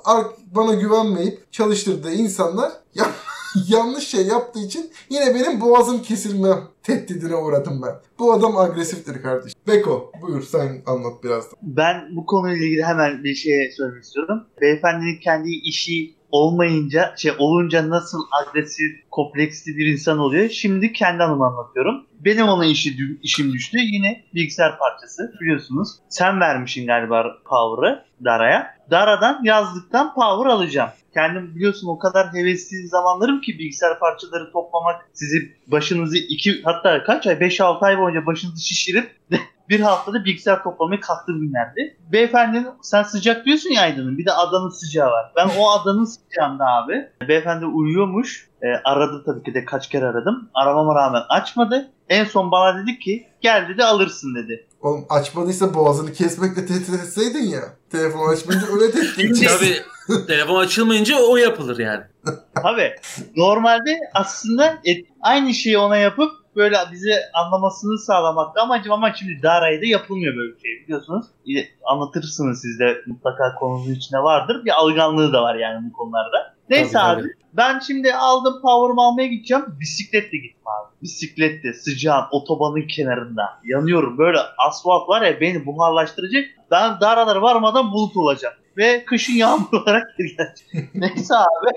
bana 0.56 0.74
güvenmeyip 0.74 1.52
çalıştırdığı 1.52 2.14
insanlar 2.14 2.72
ya, 2.96 3.06
yanlış 3.68 4.08
şey 4.08 4.28
yaptığı 4.28 4.60
için 4.60 4.92
yine 5.10 5.36
benim 5.36 5.62
boğazım 5.62 6.02
kesilme 6.02 6.50
tehdidine 6.84 7.36
uğradım 7.36 7.82
ben. 7.82 7.96
Bu 8.20 8.34
adam 8.34 8.58
agresiftir 8.58 9.22
kardeş. 9.22 9.54
Beko 9.68 10.12
buyur 10.22 10.44
sen 10.44 10.82
anlat 10.86 11.24
biraz 11.24 11.52
da. 11.52 11.56
Ben 11.62 11.96
bu 12.16 12.26
konuyla 12.26 12.66
ilgili 12.66 12.84
hemen 12.84 13.24
bir 13.24 13.36
şey 13.36 13.72
söylemek 13.78 14.04
istiyorum. 14.04 14.44
Beyefendinin 14.62 15.20
kendi 15.20 15.50
işi 15.50 16.19
olmayınca 16.32 17.14
şey 17.18 17.32
olunca 17.38 17.90
nasıl 17.90 18.20
agresif, 18.42 19.10
kompleksli 19.12 19.78
bir 19.78 19.86
insan 19.86 20.20
oluyor. 20.20 20.50
Şimdi 20.50 20.94
kendi 20.94 21.24
anımı 21.24 21.46
anlatıyorum. 21.46 22.06
Benim 22.20 22.48
ona 22.48 22.66
işi, 22.66 23.18
işim 23.24 23.54
düştü. 23.54 23.78
Yine 23.82 24.24
bilgisayar 24.36 24.78
parçası 24.78 25.34
biliyorsunuz. 25.42 25.90
Sen 26.10 26.40
vermişsin 26.40 26.88
galiba 26.88 27.38
Power'ı 27.46 28.06
Dara'ya. 28.24 28.76
Dara'dan 28.92 29.44
yazdıktan 29.44 30.14
Power 30.14 30.52
alacağım. 30.52 30.90
Kendim 31.14 31.56
biliyorsun 31.56 31.88
o 31.88 32.00
kadar 32.00 32.34
hevesli 32.34 32.88
zamanlarım 32.88 33.42
ki 33.42 33.60
bilgisayar 33.60 34.00
parçaları 34.00 34.52
toplamak 34.52 35.10
sizi 35.14 35.56
başınızı 35.68 36.18
iki 36.18 36.62
hatta 36.64 37.04
kaç 37.04 37.28
ay 37.28 37.36
5-6 37.36 37.86
ay 37.86 38.00
boyunca 38.00 38.26
başınızı 38.26 38.62
şişirip 38.66 39.12
bir 39.70 39.80
haftada 39.80 40.26
bilgisayar 40.26 40.64
toplamaya 40.64 41.00
kalktığım 41.00 41.42
günlerdi. 41.42 41.98
Beyefendinin 42.12 42.68
sen 42.82 43.04
sıcak 43.04 43.46
diyorsun 43.46 43.70
ya 43.70 43.82
Aydın'ın 43.82 44.18
bir 44.18 44.26
de 44.26 44.32
adanın 44.32 44.70
sıcağı 44.70 45.12
var. 45.12 45.32
Ben 45.36 45.50
o 45.60 45.70
adanın 45.70 46.06
sıcağında 46.06 46.66
abi. 46.66 47.28
Beyefendi 47.28 47.66
uyuyormuş. 47.66 48.50
E, 48.62 48.68
aradı 48.84 49.24
tabii 49.26 49.44
ki 49.44 49.54
de 49.54 49.66
kaç 49.66 49.90
kere 49.90 50.06
aradım. 50.06 50.50
Aramama 50.54 50.96
rağmen 50.96 51.22
açmadı. 51.30 51.92
En 52.10 52.26
son 52.26 52.52
bana 52.52 52.84
dedi 52.84 53.00
ki 53.00 53.28
gel 53.42 53.70
dedi 53.70 53.84
alırsın 53.84 54.36
dedi. 54.36 54.68
Oğlum 54.82 55.06
açmadıysa 55.10 55.74
boğazını 55.74 56.14
kesmekle 56.14 56.66
tehdit 56.66 56.90
etseydin 56.90 57.50
ya. 57.50 57.62
Telefon 57.92 58.34
açmayınca 58.34 58.68
öyle 58.74 58.92
tehdit 58.92 59.20
edeceksin. 59.20 59.58
Tabii 60.08 60.26
telefon 60.28 60.60
açılmayınca 60.60 61.16
o 61.20 61.38
yapılır 61.38 61.80
yani. 61.80 62.04
Tabii. 62.64 62.96
Normalde 63.36 64.00
aslında 64.14 64.80
et, 64.86 65.06
aynı 65.22 65.54
şeyi 65.54 65.78
ona 65.78 65.98
yapıp 65.98 66.32
böyle 66.60 66.78
bize 66.92 67.30
anlamasını 67.34 67.98
sağlamakta 67.98 68.62
amacım 68.62 68.92
ama 68.92 69.14
şimdi 69.14 69.44
Dara'ya 69.44 69.82
da 69.82 69.86
yapılmıyor 69.86 70.36
böyle 70.36 70.54
bir 70.56 70.60
şey 70.60 70.84
biliyorsunuz. 70.84 71.26
Anlatırsınız 71.86 72.62
siz 72.62 72.80
de 72.80 73.02
mutlaka 73.06 73.56
konunun 73.56 73.94
içinde 73.94 74.20
vardır. 74.20 74.66
Bir 74.66 74.72
algınlığı 74.72 75.34
da 75.34 75.44
var 75.44 75.56
yani 75.56 75.90
bu 75.90 75.94
konularda. 75.94 76.56
Neyse 76.70 76.94
tabii, 76.94 77.04
abi 77.04 77.22
tabii. 77.22 77.34
ben 77.54 77.80
şimdi 77.80 78.14
aldım 78.14 78.62
power'ımı 78.62 79.02
almaya 79.02 79.28
gideceğim. 79.28 79.66
Bisikletle 79.80 80.38
gittim 80.38 80.68
abi. 80.68 81.02
Bisikletle 81.02 81.74
sıcağın 81.74 82.26
otobanın 82.32 82.88
kenarında 82.88 83.44
yanıyorum. 83.64 84.18
Böyle 84.18 84.38
asfalt 84.68 85.10
var 85.10 85.22
ya 85.22 85.42
beni 85.42 85.66
buharlaştıracak. 85.66 86.46
Ben 86.72 87.00
Daralara 87.02 87.42
varmadan 87.42 87.92
bulut 87.92 88.18
olacağım. 88.18 88.56
Ve 88.78 89.06
kışın 89.06 89.34
yağmur 89.34 89.74
olarak 89.74 90.18
geri 90.18 90.36
gelecek. 90.36 90.96
Neyse 90.96 91.36
abi 91.36 91.72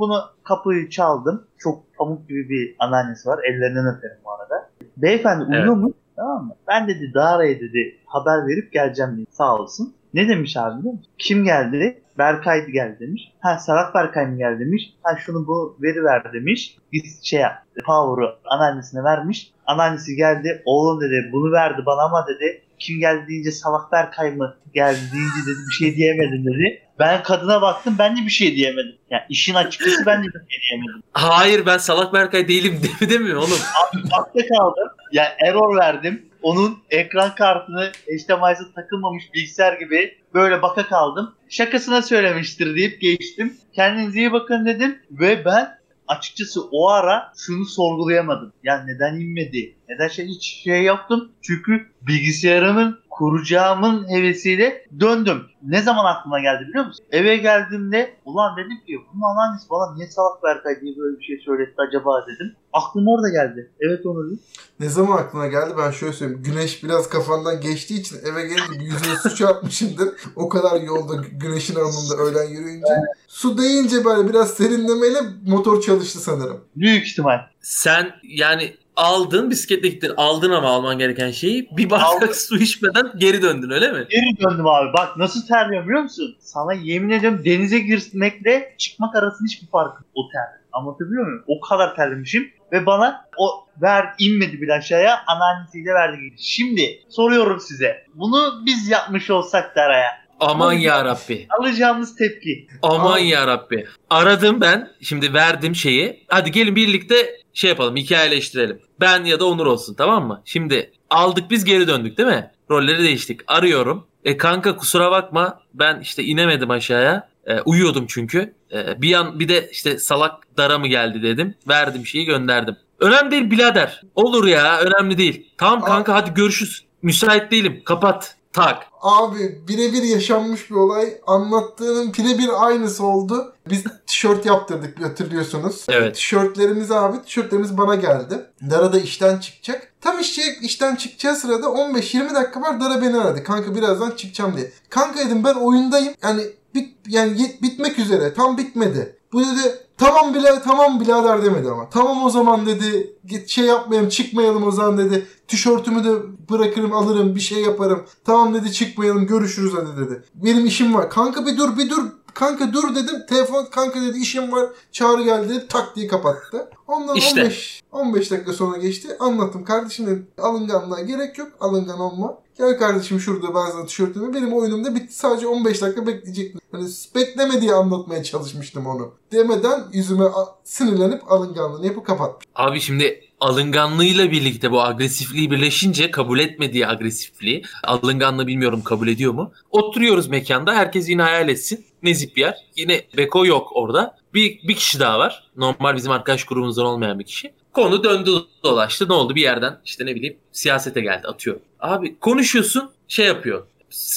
bunu 0.00 0.22
kapıyı 0.44 0.90
çaldım. 0.90 1.46
Çok 1.58 1.96
pamuk 1.96 2.28
gibi 2.28 2.48
bir 2.48 2.76
anneannesi 2.78 3.28
var. 3.28 3.40
Ellerinden 3.44 3.96
öperim 3.96 4.18
bu 4.24 4.32
arada. 4.32 4.70
Beyefendi 4.96 5.44
uyuyor 5.44 5.64
evet. 5.64 5.76
mu? 5.76 5.92
Tamam 6.16 6.44
mı? 6.44 6.54
Ben 6.68 6.88
dedi 6.88 7.14
Dara'ya 7.14 7.60
dedi 7.60 7.98
haber 8.06 8.46
verip 8.46 8.72
geleceğim 8.72 9.16
dedi. 9.16 9.26
Sağ 9.30 9.56
olsun. 9.56 9.94
Ne 10.14 10.28
demiş 10.28 10.56
abi 10.56 10.78
biliyor 10.78 10.94
musun? 10.94 11.10
Kim 11.18 11.44
geldi? 11.44 12.02
Berkay 12.18 12.66
geldi 12.66 12.96
demiş. 13.00 13.32
Ha 13.40 13.58
Sarat 13.58 13.94
Berkay 13.94 14.26
mı 14.26 14.38
geldi 14.38 14.60
demiş. 14.60 14.94
Ha 15.02 15.16
şunu 15.16 15.46
bu 15.46 15.76
veri 15.82 16.04
ver 16.04 16.32
demiş. 16.32 16.76
Biz 16.92 17.24
şey 17.24 17.42
Power'ı 17.86 18.36
anneannesine 18.44 19.04
vermiş. 19.04 19.52
Anneannesi 19.66 20.16
geldi. 20.16 20.62
Oğlum 20.64 21.00
dedi 21.00 21.30
bunu 21.32 21.52
verdi 21.52 21.82
bana 21.86 22.02
ama 22.02 22.26
dedi 22.28 22.62
kim 22.80 23.00
geldi 23.00 23.28
deyince 23.28 23.50
Salak 23.52 23.92
Berkay 23.92 24.30
mı 24.30 24.56
geldi 24.74 25.00
deyince 25.12 25.40
dedi 25.46 25.58
bir 25.68 25.74
şey 25.74 25.96
diyemedim 25.96 26.44
dedi. 26.44 26.82
Ben 26.98 27.22
kadına 27.22 27.62
baktım 27.62 27.96
ben 27.98 28.16
de 28.16 28.20
bir 28.20 28.30
şey 28.30 28.56
diyemedim. 28.56 28.96
Yani 29.10 29.22
işin 29.28 29.54
açıkçası 29.54 30.06
ben 30.06 30.22
de 30.22 30.26
bir 30.26 30.32
şey 30.32 30.60
diyemedim. 30.70 31.02
Hayır 31.12 31.66
ben 31.66 31.78
Salak 31.78 32.12
Berkay 32.12 32.48
değilim 32.48 32.80
demiyor 33.00 33.36
oğlum. 33.36 33.58
Abi 33.92 34.02
bakta 34.02 34.46
kaldım. 34.56 34.88
Yani 35.12 35.28
error 35.46 35.76
verdim. 35.76 36.26
Onun 36.42 36.78
ekran 36.90 37.34
kartını 37.34 37.92
HDMI'si 38.06 38.74
takılmamış 38.74 39.24
bilgisayar 39.34 39.72
gibi 39.72 40.18
böyle 40.34 40.62
baka 40.62 40.86
kaldım. 40.86 41.34
Şakasına 41.48 42.02
söylemiştir 42.02 42.76
deyip 42.76 43.00
geçtim. 43.00 43.56
Kendinize 43.72 44.18
iyi 44.18 44.32
bakın 44.32 44.66
dedim 44.66 44.98
ve 45.10 45.44
ben 45.44 45.80
açıkçası 46.08 46.60
o 46.72 46.88
ara 46.88 47.32
şunu 47.36 47.64
sorgulayamadım. 47.64 48.52
Ya 48.64 48.84
neden 48.84 49.14
inmedi? 49.20 49.74
Neden 49.90 50.08
şey 50.08 50.26
hiç 50.26 50.62
şey 50.64 50.82
yaptım? 50.82 51.32
Çünkü 51.42 51.86
bilgisayarımın 52.02 52.98
kuracağımın 53.10 54.08
hevesiyle 54.08 54.86
döndüm. 55.00 55.42
Ne 55.62 55.82
zaman 55.82 56.04
aklıma 56.04 56.40
geldi 56.40 56.68
biliyor 56.68 56.86
musun? 56.86 57.04
Eve 57.12 57.36
geldiğimde 57.36 58.14
ulan 58.24 58.56
dedim 58.56 58.76
ki 58.86 58.98
bunun 59.14 59.22
anneannesi 59.22 59.70
bana 59.70 59.94
niye 59.94 60.06
salak 60.06 60.42
Berkay 60.42 60.80
diye 60.80 60.96
böyle 60.96 61.18
bir 61.18 61.24
şey 61.24 61.38
söyletti 61.44 61.74
acaba 61.88 62.26
dedim. 62.26 62.56
Aklım 62.72 63.08
orada 63.08 63.28
geldi. 63.28 63.70
Evet 63.80 64.06
onu 64.06 64.26
dedim. 64.26 64.40
Ne 64.80 64.88
zaman 64.88 65.16
aklına 65.16 65.46
geldi 65.46 65.74
ben 65.78 65.90
şöyle 65.90 66.12
söyleyeyim. 66.12 66.42
Güneş 66.42 66.84
biraz 66.84 67.08
kafandan 67.08 67.60
geçtiği 67.60 68.00
için 68.00 68.16
eve 68.32 68.42
gelince 68.42 68.84
yüzüne 68.84 69.16
su 69.22 69.34
çarpmışımdır. 69.34 70.08
O 70.36 70.48
kadar 70.48 70.80
yolda 70.80 71.24
güneşin 71.32 71.74
alnında 71.74 72.14
öğlen 72.22 72.50
yürüyünce. 72.50 72.94
Su 73.28 73.58
değince 73.58 74.04
böyle 74.04 74.28
biraz 74.28 74.50
serinlemeyle 74.50 75.18
motor 75.46 75.80
çalıştı 75.80 76.18
sanırım. 76.18 76.60
Büyük 76.76 77.06
ihtimal. 77.06 77.38
Sen 77.60 78.10
yani 78.22 78.76
aldın 79.00 79.50
bisikletle 79.50 79.88
gittin 79.88 80.12
aldın 80.16 80.50
ama 80.50 80.68
alman 80.68 80.98
gereken 80.98 81.30
şeyi 81.30 81.68
bir 81.76 81.90
bardak 81.90 82.36
su 82.36 82.56
içmeden 82.58 83.12
geri 83.16 83.42
döndün 83.42 83.70
öyle 83.70 83.92
mi? 83.92 84.06
Geri 84.10 84.40
döndüm 84.40 84.66
abi. 84.66 84.92
Bak 84.92 85.16
nasıl 85.16 85.46
terliyorum 85.46 85.88
biliyor 85.88 86.02
musun? 86.02 86.36
Sana 86.40 86.72
yemin 86.72 87.10
ediyorum 87.10 87.42
denize 87.44 87.78
girmekle 87.78 88.74
çıkmak 88.78 89.16
arasında 89.16 89.46
hiçbir 89.48 89.66
fark 89.66 89.92
yok. 89.94 90.04
O 90.14 90.28
ter. 90.28 90.60
Anlatabiliyor 90.72 91.26
muyum? 91.26 91.44
O 91.46 91.60
kadar 91.60 91.96
terlemişim. 91.96 92.50
Ve 92.72 92.86
bana 92.86 93.24
o 93.38 93.66
ver 93.82 94.06
inmedi 94.18 94.62
bile 94.62 94.72
aşağıya. 94.72 95.18
Anneannesiyle 95.26 95.94
verdi. 95.94 96.18
Şimdi 96.38 96.82
soruyorum 97.08 97.60
size. 97.60 98.06
Bunu 98.14 98.62
biz 98.66 98.88
yapmış 98.88 99.30
olsak 99.30 99.76
Dara'ya. 99.76 100.20
Aman 100.40 100.72
ya 100.72 101.04
Rabbi. 101.04 101.46
Alacağımız 101.58 102.16
tepki. 102.16 102.66
Aman 102.82 103.18
ya 103.18 103.46
Rabbi. 103.46 103.86
Aradım 104.10 104.60
ben. 104.60 104.88
Şimdi 105.00 105.34
verdim 105.34 105.74
şeyi. 105.74 106.24
Hadi 106.28 106.50
gelin 106.52 106.76
birlikte 106.76 107.39
şey 107.54 107.70
yapalım. 107.70 107.96
Hikayeleştirelim. 107.96 108.80
Ben 109.00 109.24
ya 109.24 109.40
da 109.40 109.44
Onur 109.44 109.66
olsun 109.66 109.94
tamam 109.94 110.26
mı? 110.26 110.42
Şimdi 110.44 110.92
aldık 111.10 111.50
biz 111.50 111.64
geri 111.64 111.88
döndük 111.88 112.18
değil 112.18 112.28
mi? 112.28 112.50
Rolleri 112.70 113.02
değiştik. 113.02 113.40
Arıyorum. 113.46 114.06
E 114.24 114.36
kanka 114.36 114.76
kusura 114.76 115.10
bakma 115.10 115.60
ben 115.74 116.00
işte 116.00 116.24
inemedim 116.24 116.70
aşağıya. 116.70 117.30
E, 117.46 117.60
uyuyordum 117.60 118.04
çünkü. 118.08 118.54
E, 118.72 119.02
bir 119.02 119.14
an 119.14 119.40
bir 119.40 119.48
de 119.48 119.68
işte 119.72 119.98
salak 119.98 120.56
dara 120.56 120.78
mı 120.78 120.86
geldi 120.86 121.22
dedim. 121.22 121.54
Verdim 121.68 122.06
şeyi 122.06 122.24
gönderdim. 122.24 122.76
Önemli 123.00 123.30
değil 123.30 123.50
birader. 123.50 124.00
Olur 124.14 124.46
ya 124.46 124.80
önemli 124.80 125.18
değil. 125.18 125.46
Tamam 125.58 125.80
kanka 125.80 126.14
hadi 126.14 126.34
görüşürüz. 126.34 126.84
Müsait 127.02 127.50
değilim. 127.50 127.82
Kapat. 127.84 128.36
Tak. 128.52 128.86
Abi 129.00 129.68
birebir 129.68 130.02
yaşanmış 130.02 130.70
bir 130.70 130.74
olay. 130.74 131.14
Anlattığının 131.26 132.12
birebir 132.12 132.66
aynısı 132.66 133.06
oldu. 133.06 133.54
Biz 133.68 133.84
tişört 134.06 134.46
yaptırdık 134.46 135.04
hatırlıyorsunuz. 135.04 135.86
Evet. 135.88 136.14
Tişörtlerimiz 136.14 136.90
abi, 136.90 137.22
tişörtlerimiz 137.22 137.78
bana 137.78 137.94
geldi. 137.94 138.46
Dara 138.70 138.92
da 138.92 138.98
işten 138.98 139.38
çıkacak. 139.38 139.92
Tam 140.00 140.20
işte 140.20 140.42
işten 140.62 140.96
çıkacağı 140.96 141.36
sırada 141.36 141.66
15-20 141.66 142.34
dakika 142.34 142.60
var 142.60 142.80
Dara 142.80 143.02
beni 143.02 143.16
aradı. 143.16 143.44
Kanka 143.44 143.74
birazdan 143.74 144.10
çıkacağım 144.10 144.56
diye. 144.56 144.72
Kanka 144.88 145.18
dedim 145.20 145.44
ben 145.44 145.54
oyundayım. 145.54 146.14
Yani 146.22 146.42
bit, 146.74 146.96
yani 147.06 147.56
bitmek 147.62 147.98
üzere. 147.98 148.34
Tam 148.34 148.58
bitmedi. 148.58 149.16
Bu 149.32 149.40
dedi 149.40 149.78
tamam 150.00 150.34
bile 150.34 150.62
tamam 150.64 151.00
birader 151.00 151.44
demedi 151.44 151.70
ama. 151.70 151.90
Tamam 151.90 152.24
o 152.24 152.30
zaman 152.30 152.66
dedi 152.66 153.16
git 153.24 153.48
şey 153.48 153.64
yapmayalım 153.64 154.08
çıkmayalım 154.08 154.66
o 154.66 154.70
zaman 154.70 154.98
dedi. 154.98 155.26
Tişörtümü 155.48 156.04
de 156.04 156.10
bırakırım 156.50 156.92
alırım 156.92 157.34
bir 157.34 157.40
şey 157.40 157.62
yaparım. 157.62 158.04
Tamam 158.24 158.54
dedi 158.54 158.72
çıkmayalım 158.72 159.26
görüşürüz 159.26 159.72
hadi 159.74 160.06
dedi. 160.06 160.22
Benim 160.34 160.66
işim 160.66 160.94
var. 160.94 161.10
Kanka 161.10 161.46
bir 161.46 161.58
dur 161.58 161.78
bir 161.78 161.90
dur. 161.90 162.02
Kanka 162.34 162.72
dur 162.72 162.94
dedim. 162.94 163.26
Telefon 163.28 163.64
kanka 163.64 164.00
dedi 164.00 164.18
işim 164.18 164.52
var. 164.52 164.66
Çağrı 164.92 165.22
geldi 165.22 165.48
dedi. 165.48 165.66
Tak 165.68 165.96
diye 165.96 166.06
kapattı. 166.06 166.70
Ondan 166.86 167.16
İşte. 167.16 167.40
15 167.40 167.82
15 167.92 168.30
dakika 168.30 168.52
sonra 168.52 168.78
geçti. 168.78 169.08
Anlattım. 169.20 169.64
Kardeşim 169.64 170.06
dedim 170.06 170.26
alınganlığa 170.38 171.00
gerek 171.00 171.38
yok. 171.38 171.48
Alıngan 171.60 172.00
olma. 172.00 172.38
Gel 172.60 172.78
kardeşim 172.78 173.20
şurada 173.20 173.54
ben 173.54 173.70
sana 173.70 173.86
tişörtümü. 173.86 174.34
Benim 174.34 174.52
oyunum 174.52 174.84
da 174.84 174.94
bitti. 174.94 175.14
Sadece 175.14 175.46
15 175.46 175.82
dakika 175.82 176.06
bekleyecektim. 176.06 176.60
Hani 176.72 176.88
bekleme 177.14 177.60
diye 177.60 177.72
anlatmaya 177.72 178.22
çalışmıştım 178.24 178.86
onu. 178.86 179.14
Demeden 179.32 179.84
yüzüme 179.92 180.24
sinirlenip 180.64 181.32
alınganlığını 181.32 181.86
yapıp 181.86 182.06
kapattım. 182.06 182.50
Abi 182.54 182.80
şimdi 182.80 183.24
alınganlığıyla 183.40 184.30
birlikte 184.30 184.70
bu 184.70 184.82
agresifliği 184.82 185.50
birleşince 185.50 186.10
kabul 186.10 186.38
etmediği 186.38 186.86
agresifliği 186.86 187.62
alınganlığı 187.84 188.46
bilmiyorum 188.46 188.82
kabul 188.84 189.08
ediyor 189.08 189.32
mu? 189.32 189.52
Oturuyoruz 189.70 190.28
mekanda 190.28 190.74
herkes 190.74 191.08
yine 191.08 191.22
hayal 191.22 191.48
etsin. 191.48 191.84
Nezip 192.02 192.36
bir 192.36 192.40
yer. 192.40 192.56
Yine 192.76 193.00
Beko 193.16 193.46
yok 193.46 193.68
orada. 193.74 194.19
Bir, 194.34 194.60
bir 194.68 194.74
kişi 194.74 195.00
daha 195.00 195.18
var. 195.18 195.44
Normal 195.56 195.96
bizim 195.96 196.12
arkadaş 196.12 196.44
grubumuzdan 196.44 196.86
olmayan 196.86 197.18
bir 197.18 197.24
kişi. 197.24 197.52
Konu 197.72 198.04
döndü 198.04 198.30
dolaştı. 198.64 199.08
Ne 199.08 199.12
oldu? 199.12 199.34
Bir 199.34 199.42
yerden 199.42 199.80
işte 199.84 200.06
ne 200.06 200.14
bileyim 200.14 200.36
siyasete 200.52 201.00
geldi 201.00 201.28
atıyor. 201.28 201.56
Abi 201.80 202.18
konuşuyorsun 202.18 202.90
şey 203.08 203.26
yapıyor. 203.26 203.66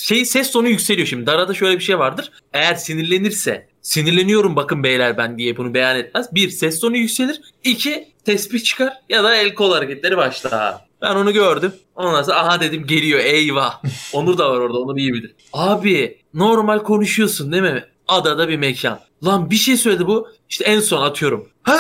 Şey 0.04 0.26
ses 0.26 0.52
tonu 0.52 0.68
yükseliyor 0.70 1.08
şimdi. 1.08 1.26
Darada 1.26 1.54
şöyle 1.54 1.78
bir 1.78 1.84
şey 1.84 2.00
vardır. 2.00 2.32
Eğer 2.54 2.76
sinirlenirse 2.76 3.68
sinirleniyorum 3.82 4.56
bakın 4.56 4.84
beyler 4.84 5.18
ben 5.18 5.38
diye 5.38 5.58
bunu 5.58 5.74
beyan 5.74 5.98
etmez. 5.98 6.36
Bir 6.36 6.50
ses 6.50 6.80
tonu 6.80 6.98
yükselir. 6.98 7.42
İki 7.64 8.08
tespih 8.26 8.64
çıkar 8.64 8.94
ya 9.10 9.24
da 9.24 9.36
el 9.36 9.54
kol 9.54 9.74
hareketleri 9.74 10.18
başlar. 10.18 10.76
Ben 11.02 11.16
onu 11.16 11.34
gördüm. 11.34 11.74
Ondan 11.96 12.24
sonra 12.24 12.38
aha 12.40 12.62
dedim 12.62 12.88
geliyor 12.88 13.20
eyvah. 13.20 13.82
Onur 14.14 14.38
da 14.38 14.50
var 14.50 14.58
orada 14.58 14.78
Onur 14.78 14.98
iyi 14.98 15.14
bilir. 15.14 15.32
Abi 15.54 16.18
normal 16.34 16.80
konuşuyorsun 16.80 17.52
değil 17.52 17.64
mi? 17.64 17.84
Adada 18.08 18.50
bir 18.50 18.58
mekan. 18.58 19.00
Lan 19.26 19.50
bir 19.50 19.56
şey 19.56 19.78
söyledi 19.78 20.08
bu. 20.08 20.28
İşte 20.50 20.64
en 20.66 20.80
son 20.80 21.02
atıyorum. 21.02 21.50
Ha, 21.64 21.78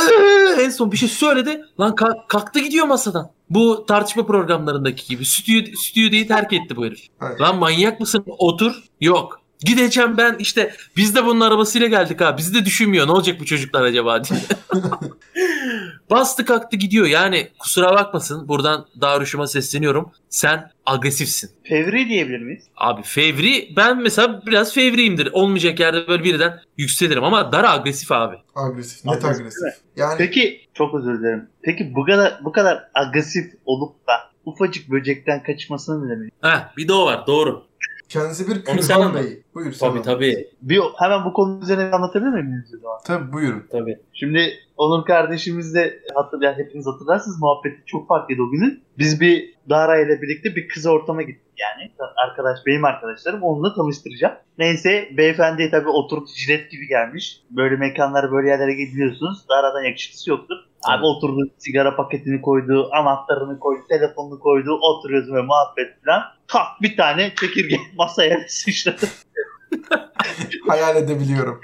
en 0.59 0.69
son 0.69 0.91
bir 0.91 0.97
şey 0.97 1.09
söyledi. 1.09 1.61
Lan 1.79 1.91
ka- 1.91 2.27
kalktı 2.27 2.59
gidiyor 2.59 2.85
masadan. 2.87 3.31
Bu 3.49 3.85
tartışma 3.87 4.25
programlarındaki 4.25 5.07
gibi. 5.07 5.25
Stüdyo, 5.25 5.73
stüdyoyu 5.75 6.27
terk 6.27 6.53
etti 6.53 6.75
bu 6.75 6.85
herif. 6.85 7.07
Evet. 7.21 7.41
Lan 7.41 7.57
manyak 7.57 7.99
mısın? 7.99 8.23
Otur. 8.27 8.83
Yok. 9.01 9.41
Gideceğim 9.65 10.17
ben 10.17 10.35
işte 10.39 10.75
biz 10.97 11.15
de 11.15 11.25
bunun 11.25 11.39
arabasıyla 11.39 11.87
geldik 11.87 12.21
ha. 12.21 12.37
Bizi 12.37 12.53
de 12.53 12.65
düşünmüyor. 12.65 13.07
Ne 13.07 13.11
olacak 13.11 13.39
bu 13.39 13.45
çocuklar 13.45 13.81
acaba 13.83 14.23
diye. 14.23 14.39
Bastı 16.09 16.45
kalktı 16.45 16.77
gidiyor. 16.77 17.05
Yani 17.05 17.47
kusura 17.59 17.93
bakmasın. 17.93 18.47
Buradan 18.47 18.85
Darüşşüm'e 19.01 19.47
sesleniyorum. 19.47 20.11
Sen 20.29 20.71
agresifsin. 20.85 21.51
Fevri 21.63 22.09
diyebilir 22.09 22.39
miyiz? 22.39 22.63
Abi 22.77 23.01
fevri 23.03 23.73
ben 23.75 24.01
mesela 24.01 24.41
biraz 24.45 24.73
fevriyimdir. 24.73 25.29
Olmayacak 25.33 25.79
yerde 25.79 26.07
böyle 26.07 26.23
birden 26.23 26.59
yükselirim 26.77 27.23
ama 27.23 27.51
Dara 27.51 27.71
agresif 27.71 28.11
abi. 28.11 28.35
Agresif. 28.55 29.05
Net 29.05 29.25
Agresif, 29.25 29.41
agresif. 29.41 29.61
Yani 29.95 30.15
Peki 30.17 30.61
çok 30.73 30.95
özür 30.95 31.19
dilerim. 31.19 31.49
Peki 31.61 31.95
bu 31.95 32.05
kadar 32.05 32.39
bu 32.43 32.51
kadar 32.51 32.83
agresif 32.93 33.53
olup 33.65 34.07
da 34.07 34.13
ufacık 34.45 34.91
böcekten 34.91 35.43
kaçmasına 35.43 36.05
ne 36.05 36.11
demek? 36.11 36.33
Heh 36.41 36.77
bir 36.77 36.87
de 36.87 36.93
o 36.93 37.05
var 37.05 37.27
doğru. 37.27 37.63
Kendisi 38.13 38.47
bir 38.47 38.65
anlat. 39.01 39.23
bey. 39.23 39.43
Buyur 39.55 39.71
sen 39.71 39.89
Tabii 39.89 40.01
tabii. 40.01 40.47
Bir 40.61 40.81
hemen 40.99 41.25
bu 41.25 41.33
konu 41.33 41.61
üzerine 41.61 41.95
anlatabilir 41.95 42.29
miyim? 42.29 42.65
Tabii 43.05 43.33
buyurun. 43.33 43.63
Tabii. 43.71 43.97
Şimdi 44.13 44.53
Onur 44.77 45.05
kardeşimiz 45.05 45.75
de 45.75 45.99
hatırlayan 46.15 46.53
hepiniz 46.53 46.87
hatırlarsınız 46.87 47.41
muhabbeti 47.41 47.81
çok 47.85 48.07
farklıydı 48.07 48.41
o 48.41 48.49
günün. 48.51 48.83
Biz 48.97 49.21
bir 49.21 49.53
Dara 49.69 49.99
ile 49.99 50.21
birlikte 50.21 50.55
bir 50.55 50.67
kız 50.67 50.85
ortama 50.85 51.21
gittik 51.21 51.53
yani. 51.57 51.91
Arkadaş 52.15 52.59
benim 52.65 52.85
arkadaşlarım 52.85 53.43
onunla 53.43 53.75
tanıştıracağım. 53.75 54.33
Neyse 54.57 55.09
beyefendi 55.17 55.71
tabii 55.71 55.89
oturup 55.89 56.27
jilet 56.27 56.71
gibi 56.71 56.87
gelmiş. 56.87 57.41
Böyle 57.49 57.75
mekanlara 57.75 58.31
böyle 58.31 58.47
yerlere 58.49 58.73
gidiyorsunuz. 58.73 59.45
Dara'dan 59.49 59.83
yakışıklısı 59.83 60.29
yoktur. 60.29 60.55
Abi 60.87 61.05
oturdu 61.05 61.49
sigara 61.57 61.95
paketini 61.95 62.41
koydu, 62.41 62.89
anahtarını 62.91 63.59
koydu, 63.59 63.81
telefonunu 63.89 64.39
koydu, 64.39 64.71
oturuyoruz 64.81 65.33
ve 65.33 65.41
muhabbet 65.41 66.03
falan. 66.05 66.21
Tak 66.47 66.65
bir 66.81 66.97
tane 66.97 67.33
çekirge 67.39 67.77
masaya 67.97 68.39
sıçradı. 68.47 69.05
Hayal 70.67 70.95
edebiliyorum. 70.95 71.61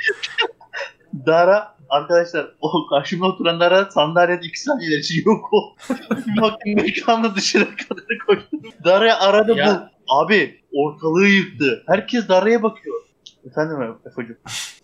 Dara 1.25 1.75
arkadaşlar 1.89 2.51
o 2.61 2.87
karşımda 2.89 3.25
oturan 3.25 3.59
Dara 3.59 3.85
sandalyede 3.91 4.45
iki 4.47 4.61
saniyeler 4.61 4.97
için 4.99 5.23
yok 5.25 5.49
o. 5.53 5.75
Bakın 6.41 6.75
mekanla 6.75 7.35
dışarı 7.35 7.65
kadar 7.75 8.03
koştum. 8.27 8.59
Dara'ya 8.85 9.19
arada 9.19 9.53
Ya. 9.55 9.89
bu. 10.07 10.13
Abi 10.15 10.61
ortalığı 10.73 11.27
yıktı. 11.27 11.83
Herkes 11.87 12.27
Dara'ya 12.29 12.63
bakıyor. 12.63 12.95
Efendim 13.45 13.95
Efe'cim. 14.05 14.37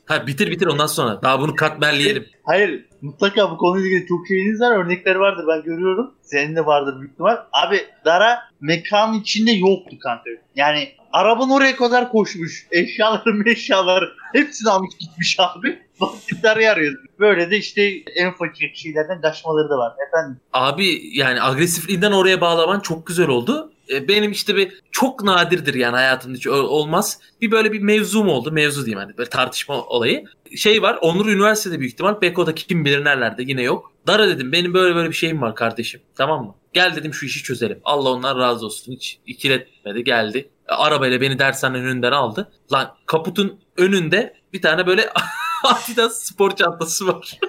Ha 0.05 0.27
bitir 0.27 0.51
bitir 0.51 0.67
ondan 0.67 0.87
sonra. 0.87 1.21
Daha 1.21 1.39
bunu 1.41 1.55
katmerleyelim. 1.55 2.25
Hayır 2.43 2.85
mutlaka 3.01 3.51
bu 3.51 3.57
konuyla 3.57 3.87
ilgili 3.87 4.07
çok 4.07 4.27
şeyiniz 4.27 4.61
var. 4.61 4.77
Örnekleri 4.85 5.19
vardır 5.19 5.45
ben 5.47 5.63
görüyorum. 5.63 6.13
Senin 6.21 6.55
de 6.55 6.65
vardır 6.65 6.99
büyük 6.99 7.11
ihtimal. 7.13 7.37
Abi 7.51 7.79
Dara 8.05 8.39
mekanın 8.61 9.19
içinde 9.19 9.51
yoktu 9.51 9.95
kanka. 9.99 10.29
Yani 10.55 10.89
arabanın 11.13 11.49
oraya 11.49 11.75
kadar 11.75 12.11
koşmuş. 12.11 12.67
Eşyaları 12.71 13.49
eşyaları 13.49 14.09
hepsini 14.33 14.69
almış 14.69 14.95
gitmiş 14.99 15.37
abi. 15.39 15.79
Vakit 15.99 16.43
Dara'yı 16.43 16.71
arıyoruz. 16.71 16.99
Böyle 17.19 17.51
de 17.51 17.57
işte 17.57 17.91
en 18.15 18.33
fakir 18.33 18.73
şeylerden 18.75 19.21
kaçmaları 19.21 19.69
da 19.69 19.77
var. 19.77 19.93
Efendim 20.07 20.39
Abi 20.53 21.17
yani 21.17 21.41
agresifliğinden 21.41 22.11
oraya 22.11 22.41
bağlaman 22.41 22.79
çok 22.79 23.07
güzel 23.07 23.27
oldu. 23.27 23.71
E, 23.89 24.07
Benim 24.07 24.31
işte 24.31 24.55
bir 24.55 24.81
çok 24.91 25.23
nadirdir 25.23 25.73
yani 25.73 25.95
hayatımda 25.95 26.37
hiç 26.37 26.47
olmaz. 26.47 27.19
Bir 27.41 27.51
böyle 27.51 27.71
bir 27.73 27.79
mevzum 27.79 28.27
oldu. 28.27 28.51
Mevzu 28.51 28.85
diyeyim 28.85 28.99
hani 28.99 29.17
böyle 29.17 29.29
tartışma 29.29 29.81
olayı. 29.83 30.23
Şey 30.55 30.81
var 30.81 30.97
Onur 31.01 31.25
Üniversitede 31.25 31.79
büyük 31.79 31.93
ihtimal. 31.93 32.21
Beko'da 32.21 32.55
kim 32.55 32.85
bilir 32.85 33.05
nerelerde 33.05 33.43
yine 33.43 33.61
yok. 33.61 33.91
Dara 34.07 34.27
dedim 34.27 34.51
benim 34.51 34.73
böyle 34.73 34.95
böyle 34.95 35.09
bir 35.09 35.15
şeyim 35.15 35.41
var 35.41 35.55
kardeşim. 35.55 36.01
Tamam 36.15 36.45
mı? 36.45 36.55
Gel 36.73 36.95
dedim 36.95 37.13
şu 37.13 37.25
işi 37.25 37.43
çözelim. 37.43 37.79
Allah 37.83 38.09
ondan 38.09 38.39
razı 38.39 38.65
olsun. 38.65 38.91
Hiç 38.91 39.19
ikiletmedi 39.25 40.03
geldi. 40.03 40.49
E, 40.69 40.73
Arabayla 40.73 41.21
beni 41.21 41.39
dershanenin 41.39 41.85
önünden 41.85 42.11
aldı. 42.11 42.51
Lan 42.73 42.95
kaputun 43.05 43.59
önünde 43.77 44.33
bir 44.53 44.61
tane 44.61 44.87
böyle 44.87 45.09
Adidas 45.63 46.23
spor 46.23 46.55
çantası 46.55 47.07
var. 47.07 47.39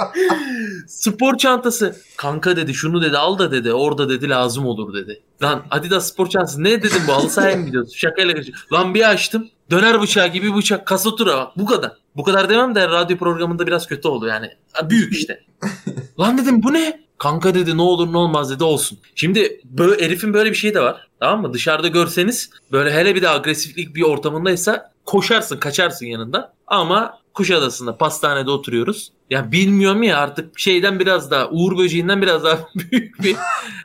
spor 0.86 1.36
çantası. 1.38 1.96
Kanka 2.16 2.56
dedi 2.56 2.74
şunu 2.74 3.02
dedi 3.02 3.18
al 3.18 3.38
da 3.38 3.50
dedi 3.50 3.72
orada 3.72 4.08
dedi 4.08 4.28
lazım 4.28 4.66
olur 4.66 4.94
dedi. 4.94 5.22
Lan 5.42 5.62
Adidas 5.70 6.12
spor 6.12 6.28
çantası 6.28 6.64
ne 6.64 6.82
dedim 6.82 7.02
bu 7.08 7.12
halı 7.12 7.30
sahaya 7.30 7.56
mı 7.56 7.66
gidiyoruz? 7.66 7.94
Şakayla 7.94 8.32
geçiyor. 8.32 8.58
Lan 8.72 8.94
bir 8.94 9.10
açtım 9.10 9.48
döner 9.70 10.00
bıçağı 10.00 10.28
gibi 10.28 10.54
bıçak 10.54 10.86
kasatura 10.86 11.36
bak 11.36 11.52
bu 11.56 11.66
kadar. 11.66 11.92
Bu 12.16 12.22
kadar 12.22 12.48
demem 12.48 12.74
de 12.74 12.88
radyo 12.88 13.16
programında 13.16 13.66
biraz 13.66 13.86
kötü 13.86 14.08
oldu 14.08 14.26
yani. 14.26 14.50
Büyük 14.90 15.12
işte. 15.12 15.44
Lan 16.20 16.38
dedim 16.38 16.62
bu 16.62 16.72
ne? 16.72 17.02
Kanka 17.18 17.54
dedi 17.54 17.76
ne 17.76 17.82
olur 17.82 18.12
ne 18.12 18.16
olmaz 18.16 18.50
dedi 18.50 18.64
olsun. 18.64 18.98
Şimdi 19.14 19.60
böyle 19.64 20.04
herifin 20.04 20.34
böyle 20.34 20.50
bir 20.50 20.56
şeyi 20.56 20.74
de 20.74 20.80
var. 20.80 21.08
Tamam 21.20 21.40
mı? 21.40 21.52
Dışarıda 21.52 21.88
görseniz 21.88 22.50
böyle 22.72 22.92
hele 22.92 23.14
bir 23.14 23.22
de 23.22 23.28
agresiflik 23.28 23.96
bir 23.96 24.02
ortamındaysa 24.02 24.92
koşarsın 25.04 25.56
kaçarsın 25.56 26.06
yanında. 26.06 26.54
Ama 26.66 27.18
Kuşadası'nda 27.34 27.96
pastanede 27.98 28.50
oturuyoruz. 28.50 29.12
Ya 29.30 29.52
bilmiyorum 29.52 30.02
ya 30.02 30.18
artık 30.18 30.58
şeyden 30.58 30.98
biraz 31.00 31.30
daha 31.30 31.48
Uğur 31.50 31.78
böceğinden 31.78 32.22
biraz 32.22 32.44
daha 32.44 32.58
büyük 32.74 33.22
bir 33.22 33.36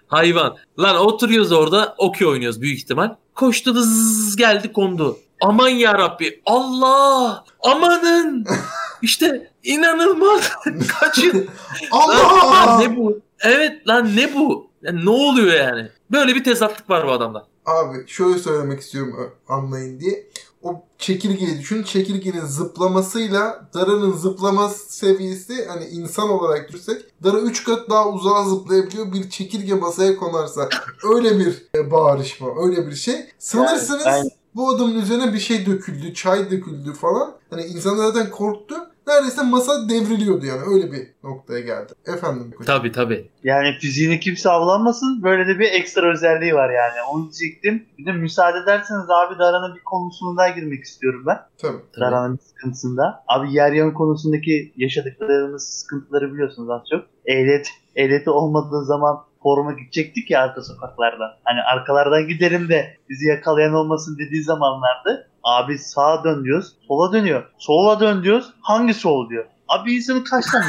hayvan. 0.07 0.55
Lan 0.79 0.97
oturuyoruz 0.97 1.51
orada 1.51 1.95
okey 1.97 2.27
oynuyoruz 2.27 2.61
büyük 2.61 2.77
ihtimal. 2.77 3.15
Koştu 3.35 3.73
hızz 3.73 4.35
geldi 4.35 4.73
kondu. 4.73 5.17
Aman 5.41 5.67
ya 5.69 5.93
Rabbi 5.97 6.41
Allah 6.45 7.43
amanın 7.63 8.45
işte 9.01 9.51
inanılmaz 9.63 10.51
kaçın. 10.99 11.47
Allah! 11.91 12.51
Lan, 12.67 12.81
ne 12.81 12.97
bu? 12.97 13.19
Evet 13.41 13.87
lan 13.87 14.15
ne 14.15 14.35
bu? 14.35 14.67
Yani 14.81 15.05
ne 15.05 15.09
oluyor 15.09 15.53
yani? 15.53 15.89
Böyle 16.11 16.35
bir 16.35 16.43
tezatlık 16.43 16.89
var 16.89 17.07
bu 17.07 17.11
adamda. 17.11 17.47
Abi 17.65 18.07
şöyle 18.07 18.39
söylemek 18.39 18.79
istiyorum 18.79 19.33
anlayın 19.47 19.99
diye. 19.99 20.27
O 20.63 20.83
çekirgeyi 20.97 21.59
düşün. 21.59 21.83
Çekirgenin 21.83 22.45
zıplamasıyla 22.45 23.69
Dara'nın 23.73 24.11
zıplama 24.13 24.69
seviyesi 24.69 25.65
hani 25.65 25.85
insan 25.85 26.29
olarak 26.29 26.69
düşünsek 26.69 27.23
Dara 27.23 27.39
3 27.39 27.63
kat 27.63 27.89
daha 27.89 28.09
uzağa 28.09 28.43
zıplayabiliyor. 28.43 29.13
Bir 29.13 29.29
çekirge 29.29 29.73
masaya 29.73 30.17
konarsa 30.17 30.69
öyle 31.13 31.39
bir 31.39 31.65
e, 31.75 31.91
bağırışma, 31.91 32.47
öyle 32.65 32.87
bir 32.87 32.95
şey. 32.95 33.15
Sanırsınız 33.39 34.05
Yani 34.05 34.23
ben- 34.23 34.29
bu 34.55 34.69
adamın 34.69 34.95
üzerine 35.01 35.33
bir 35.33 35.39
şey 35.39 35.65
döküldü, 35.65 36.13
çay 36.13 36.51
döküldü 36.51 36.93
falan. 36.93 37.33
Hani 37.49 37.63
insanlar 37.63 38.05
zaten 38.07 38.31
korktu. 38.31 38.75
Neredeyse 39.07 39.43
masa 39.43 39.89
devriliyordu 39.89 40.45
yani 40.45 40.61
öyle 40.73 40.91
bir 40.91 41.07
noktaya 41.23 41.59
geldi. 41.59 41.93
Efendim. 42.05 42.53
Tabii 42.65 42.91
tabii. 42.91 43.29
Yani 43.43 43.77
fiziğini 43.81 44.19
kimse 44.19 44.49
avlanmasın. 44.49 45.23
Böyle 45.23 45.47
de 45.47 45.59
bir 45.59 45.71
ekstra 45.71 46.11
özelliği 46.11 46.53
var 46.53 46.69
yani. 46.69 47.01
Onu 47.11 47.23
diyecektim. 47.23 47.85
Bir 47.97 48.05
de 48.05 48.11
müsaade 48.11 48.57
ederseniz 48.63 49.09
abi 49.09 49.39
Dara'nın 49.39 49.75
bir 49.75 49.83
konusuna 49.83 50.37
daha 50.37 50.49
girmek 50.49 50.83
istiyorum 50.83 51.23
ben. 51.27 51.37
Tabii. 51.61 51.77
Dara'nın 51.99 52.37
sıkıntısında. 52.37 53.23
Abi 53.27 53.53
yer 53.53 53.71
yan 53.71 53.93
konusundaki 53.93 54.73
yaşadıklarımız 54.77 55.63
sıkıntıları 55.63 56.33
biliyorsunuz 56.33 56.69
az 56.69 56.81
çok. 56.91 57.05
Ehliyet, 57.25 57.67
ehliyeti 57.95 58.29
olmadığı 58.29 58.85
zaman 58.85 59.17
foruma 59.43 59.73
gidecektik 59.73 60.31
ya 60.31 60.41
arka 60.41 60.61
sokaklardan. 60.61 61.29
Hani 61.43 61.61
arkalardan 61.61 62.27
gidelim 62.27 62.69
de 62.69 62.97
bizi 63.09 63.27
yakalayan 63.27 63.73
olmasın 63.73 64.17
dediği 64.19 64.43
zamanlarda 64.43 65.27
abi 65.47 65.77
sağa 65.77 66.23
dön 66.23 66.43
diyoruz, 66.43 66.73
sola 66.87 67.13
dönüyor. 67.13 67.43
Sola 67.57 67.99
dön 67.99 68.23
diyoruz, 68.23 68.53
hangi 68.61 68.93
sol 68.93 69.29
diyor. 69.29 69.45
Abi 69.67 69.95
insanın 69.95 70.23
kaç 70.23 70.45
tane 70.45 70.65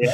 ya? 0.04 0.12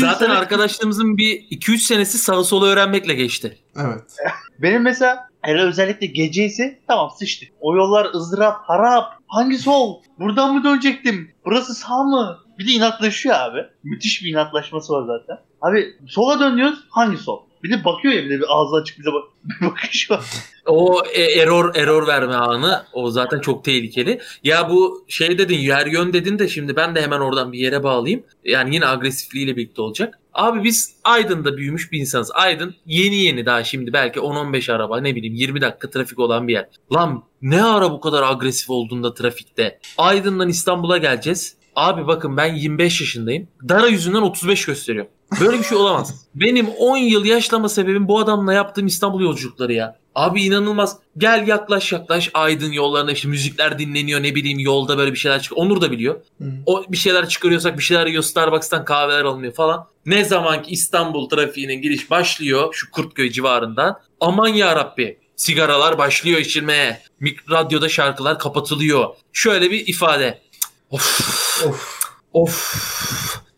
Zaten 0.00 0.30
arkadaşlarımızın 0.30 1.16
bir 1.16 1.40
2-3 1.40 1.78
senesi 1.78 2.18
sağı 2.18 2.44
solu 2.44 2.66
öğrenmekle 2.66 3.14
geçti. 3.14 3.58
Evet. 3.76 4.16
Benim 4.58 4.82
mesela 4.82 5.28
hele 5.42 5.62
özellikle 5.62 6.06
gece 6.06 6.44
ise 6.44 6.80
tamam 6.88 7.10
sıçtık. 7.18 7.48
O 7.60 7.76
yollar 7.76 8.14
ızdırap, 8.14 8.56
harap. 8.62 9.12
Hangi 9.26 9.58
sol? 9.58 10.02
Buradan 10.18 10.54
mı 10.54 10.64
dönecektim? 10.64 11.30
Burası 11.44 11.74
sağ 11.74 12.02
mı? 12.02 12.38
Bir 12.58 12.68
de 12.68 12.72
inatlaşıyor 12.72 13.34
abi. 13.34 13.58
Müthiş 13.82 14.24
bir 14.24 14.30
inatlaşması 14.30 14.92
var 14.92 15.06
zaten. 15.06 15.44
Abi 15.62 15.86
sola 16.08 16.40
dönüyoruz. 16.40 16.78
Hangi 16.90 17.16
sol? 17.16 17.40
Bir 17.62 17.70
de 17.70 17.84
bakıyor 17.84 18.14
ya 18.14 18.24
bir 18.24 18.30
de 18.30 18.38
bir 18.38 18.46
ağzı 18.48 18.76
açık 18.76 18.98
bize 18.98 19.12
bak 19.12 19.24
bir 19.44 19.66
bakış 19.66 20.10
var. 20.10 20.24
O 20.66 21.02
e, 21.14 21.22
error 21.22 21.76
error 21.76 22.06
verme 22.06 22.34
anı 22.34 22.84
o 22.92 23.10
zaten 23.10 23.40
çok 23.40 23.64
tehlikeli. 23.64 24.20
Ya 24.44 24.70
bu 24.70 25.04
şey 25.08 25.38
dedin 25.38 25.58
yer 25.58 25.86
yön 25.86 26.12
dedin 26.12 26.38
de 26.38 26.48
şimdi 26.48 26.76
ben 26.76 26.94
de 26.94 27.02
hemen 27.02 27.20
oradan 27.20 27.52
bir 27.52 27.58
yere 27.58 27.82
bağlayayım. 27.82 28.22
Yani 28.44 28.74
yine 28.74 28.86
agresifliğiyle 28.86 29.56
birlikte 29.56 29.82
olacak. 29.82 30.18
Abi 30.34 30.64
biz 30.64 30.94
Aydın'da 31.04 31.56
büyümüş 31.56 31.92
bir 31.92 31.98
insanız. 31.98 32.30
Aydın 32.34 32.74
yeni 32.86 33.16
yeni 33.16 33.46
daha 33.46 33.64
şimdi 33.64 33.92
belki 33.92 34.20
10-15 34.20 34.72
araba 34.72 35.00
ne 35.00 35.14
bileyim 35.14 35.34
20 35.34 35.60
dakika 35.60 35.90
trafik 35.90 36.18
olan 36.18 36.48
bir 36.48 36.52
yer. 36.52 36.68
Lan 36.92 37.22
ne 37.42 37.64
ara 37.64 37.92
bu 37.92 38.00
kadar 38.00 38.22
agresif 38.22 38.70
olduğunda 38.70 39.14
trafikte? 39.14 39.78
Aydın'dan 39.98 40.48
İstanbul'a 40.48 40.98
geleceğiz. 40.98 41.56
Abi 41.76 42.06
bakın 42.06 42.36
ben 42.36 42.54
25 42.54 43.00
yaşındayım. 43.00 43.48
Dara 43.68 43.86
yüzünden 43.86 44.22
35 44.22 44.66
gösteriyor. 44.66 45.06
Böyle 45.40 45.58
bir 45.58 45.64
şey 45.64 45.78
olamaz. 45.78 46.26
Benim 46.34 46.68
10 46.68 46.96
yıl 46.96 47.24
yaşlama 47.24 47.68
sebebim 47.68 48.08
bu 48.08 48.18
adamla 48.18 48.52
yaptığım 48.52 48.86
İstanbul 48.86 49.20
yolculukları 49.20 49.72
ya. 49.72 49.98
Abi 50.14 50.42
inanılmaz. 50.42 50.96
Gel 51.18 51.48
yaklaş 51.48 51.92
yaklaş 51.92 52.30
Aydın 52.34 52.72
yollarına 52.72 53.12
işte 53.12 53.28
müzikler 53.28 53.78
dinleniyor 53.78 54.22
ne 54.22 54.34
bileyim 54.34 54.58
yolda 54.58 54.98
böyle 54.98 55.12
bir 55.12 55.18
şeyler 55.18 55.42
çıkıyor. 55.42 55.66
Onur 55.66 55.80
da 55.80 55.90
biliyor. 55.90 56.20
O 56.66 56.84
bir 56.88 56.96
şeyler 56.96 57.28
çıkarıyorsak 57.28 57.78
bir 57.78 57.82
şeyler 57.82 58.06
yiyor 58.06 58.22
Starbucks'tan 58.22 58.84
kahveler 58.84 59.24
alınıyor 59.24 59.52
falan. 59.54 59.86
Ne 60.06 60.24
zaman 60.24 60.62
ki 60.62 60.70
İstanbul 60.70 61.28
trafiğinin 61.28 61.82
giriş 61.82 62.10
başlıyor 62.10 62.68
şu 62.74 62.90
Kurtköy 62.90 63.30
civarından. 63.30 64.00
Aman 64.20 64.48
ya 64.48 64.76
Rabbi 64.76 65.18
sigaralar 65.36 65.98
başlıyor 65.98 66.38
içilmeye. 66.38 67.02
Radyoda 67.50 67.88
şarkılar 67.88 68.38
kapatılıyor. 68.38 69.08
Şöyle 69.32 69.70
bir 69.70 69.86
ifade. 69.86 70.42
Of. 70.90 71.20
Of. 71.66 72.00
Of. 72.32 72.74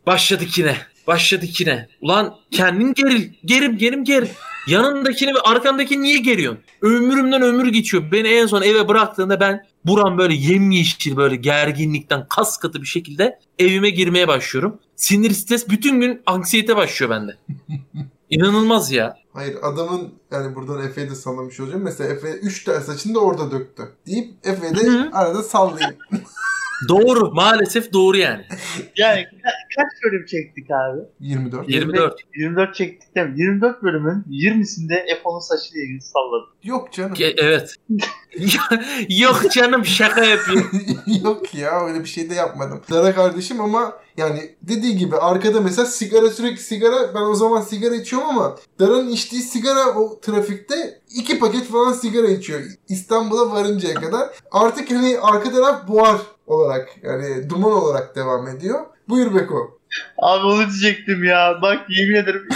Başladık 0.06 0.58
yine. 0.58 0.76
Başladık 1.06 1.60
yine. 1.60 1.88
Ulan 2.00 2.36
kendin 2.50 2.94
geril. 2.94 3.30
Gerim 3.44 3.78
gerim 3.78 4.04
ger. 4.04 4.28
Yanındakini 4.66 5.34
ve 5.34 5.40
arkandakini 5.40 6.02
niye 6.02 6.18
geriyorsun? 6.18 6.62
Ömrümden 6.82 7.42
ömür 7.42 7.68
geçiyor. 7.72 8.12
Beni 8.12 8.28
en 8.28 8.46
son 8.46 8.62
eve 8.62 8.88
bıraktığında 8.88 9.40
ben 9.40 9.66
buram 9.84 10.18
böyle 10.18 10.34
yemyeşil 10.34 11.16
böyle 11.16 11.36
gerginlikten 11.36 12.26
kas 12.28 12.58
katı 12.58 12.82
bir 12.82 12.86
şekilde 12.86 13.38
evime 13.58 13.90
girmeye 13.90 14.28
başlıyorum. 14.28 14.78
Sinir 14.96 15.30
stres 15.30 15.68
bütün 15.68 16.00
gün 16.00 16.22
anksiyete 16.26 16.76
başlıyor 16.76 17.10
bende. 17.10 17.36
İnanılmaz 18.30 18.92
ya. 18.92 19.16
Hayır 19.32 19.56
adamın 19.62 20.14
yani 20.30 20.54
buradan 20.54 20.86
Efe'ye 20.86 21.10
de 21.10 21.14
sallamış 21.14 21.60
olacağım. 21.60 21.82
Mesela 21.82 22.14
Efe 22.14 22.30
3 22.30 22.64
tane 22.64 22.80
saçını 22.80 23.14
da 23.14 23.18
orada 23.18 23.50
döktü. 23.50 23.82
Deyip 24.06 24.34
Efe 24.44 24.76
de 24.76 25.10
arada 25.12 25.42
sallayayım. 25.42 25.96
Doğru. 26.88 27.30
Maalesef 27.34 27.92
doğru 27.92 28.16
yani. 28.16 28.44
Yani 28.96 29.20
ka- 29.20 29.76
kaç 29.76 30.04
bölüm 30.04 30.26
çektik 30.26 30.66
abi? 30.70 31.00
24. 31.20 31.68
24. 31.70 32.20
24 32.36 32.74
çektik 32.74 33.16
değil 33.16 33.26
mi? 33.26 33.34
24 33.40 33.82
bölümün 33.82 34.24
20'sinde 34.30 34.94
F10'un 35.22 35.40
saçıyla 35.40 35.82
ilgili 35.84 36.00
salladım. 36.00 36.48
Yok 36.62 36.92
canım. 36.92 37.12
Ge- 37.14 37.34
Evet. 37.38 37.74
Yok 39.08 39.52
canım 39.52 39.84
şaka 39.84 40.24
yapıyor. 40.24 40.64
Yok 41.24 41.54
ya 41.54 41.86
öyle 41.86 42.00
bir 42.00 42.08
şey 42.08 42.30
de 42.30 42.34
yapmadım. 42.34 42.80
Dara 42.90 43.14
kardeşim 43.14 43.60
ama 43.60 43.92
yani 44.16 44.54
dediği 44.62 44.96
gibi 44.96 45.16
arkada 45.16 45.60
mesela 45.60 45.86
sigara 45.86 46.30
sürekli 46.30 46.62
sigara 46.62 47.14
ben 47.14 47.20
o 47.22 47.34
zaman 47.34 47.60
sigara 47.60 47.94
içiyorum 47.94 48.28
ama 48.28 48.56
Dara'nın 48.80 49.08
içtiği 49.08 49.42
sigara 49.42 49.94
o 49.94 50.20
trafikte 50.20 51.00
iki 51.14 51.38
paket 51.38 51.64
falan 51.64 51.92
sigara 51.92 52.28
içiyor. 52.28 52.60
İstanbul'a 52.88 53.50
varıncaya 53.52 53.94
kadar. 53.94 54.28
Artık 54.52 54.90
hani 54.90 55.18
arka 55.22 55.50
taraf 55.52 55.88
buhar 55.88 56.16
olarak 56.50 56.88
yani 57.02 57.50
duman 57.50 57.72
olarak 57.72 58.16
devam 58.16 58.48
ediyor. 58.48 58.80
Buyur 59.08 59.34
Beko. 59.34 59.80
Abi 60.18 60.46
onu 60.46 60.70
diyecektim 60.70 61.24
ya. 61.24 61.58
Bak 61.62 61.78
yemin 61.88 62.14
ederim 62.14 62.48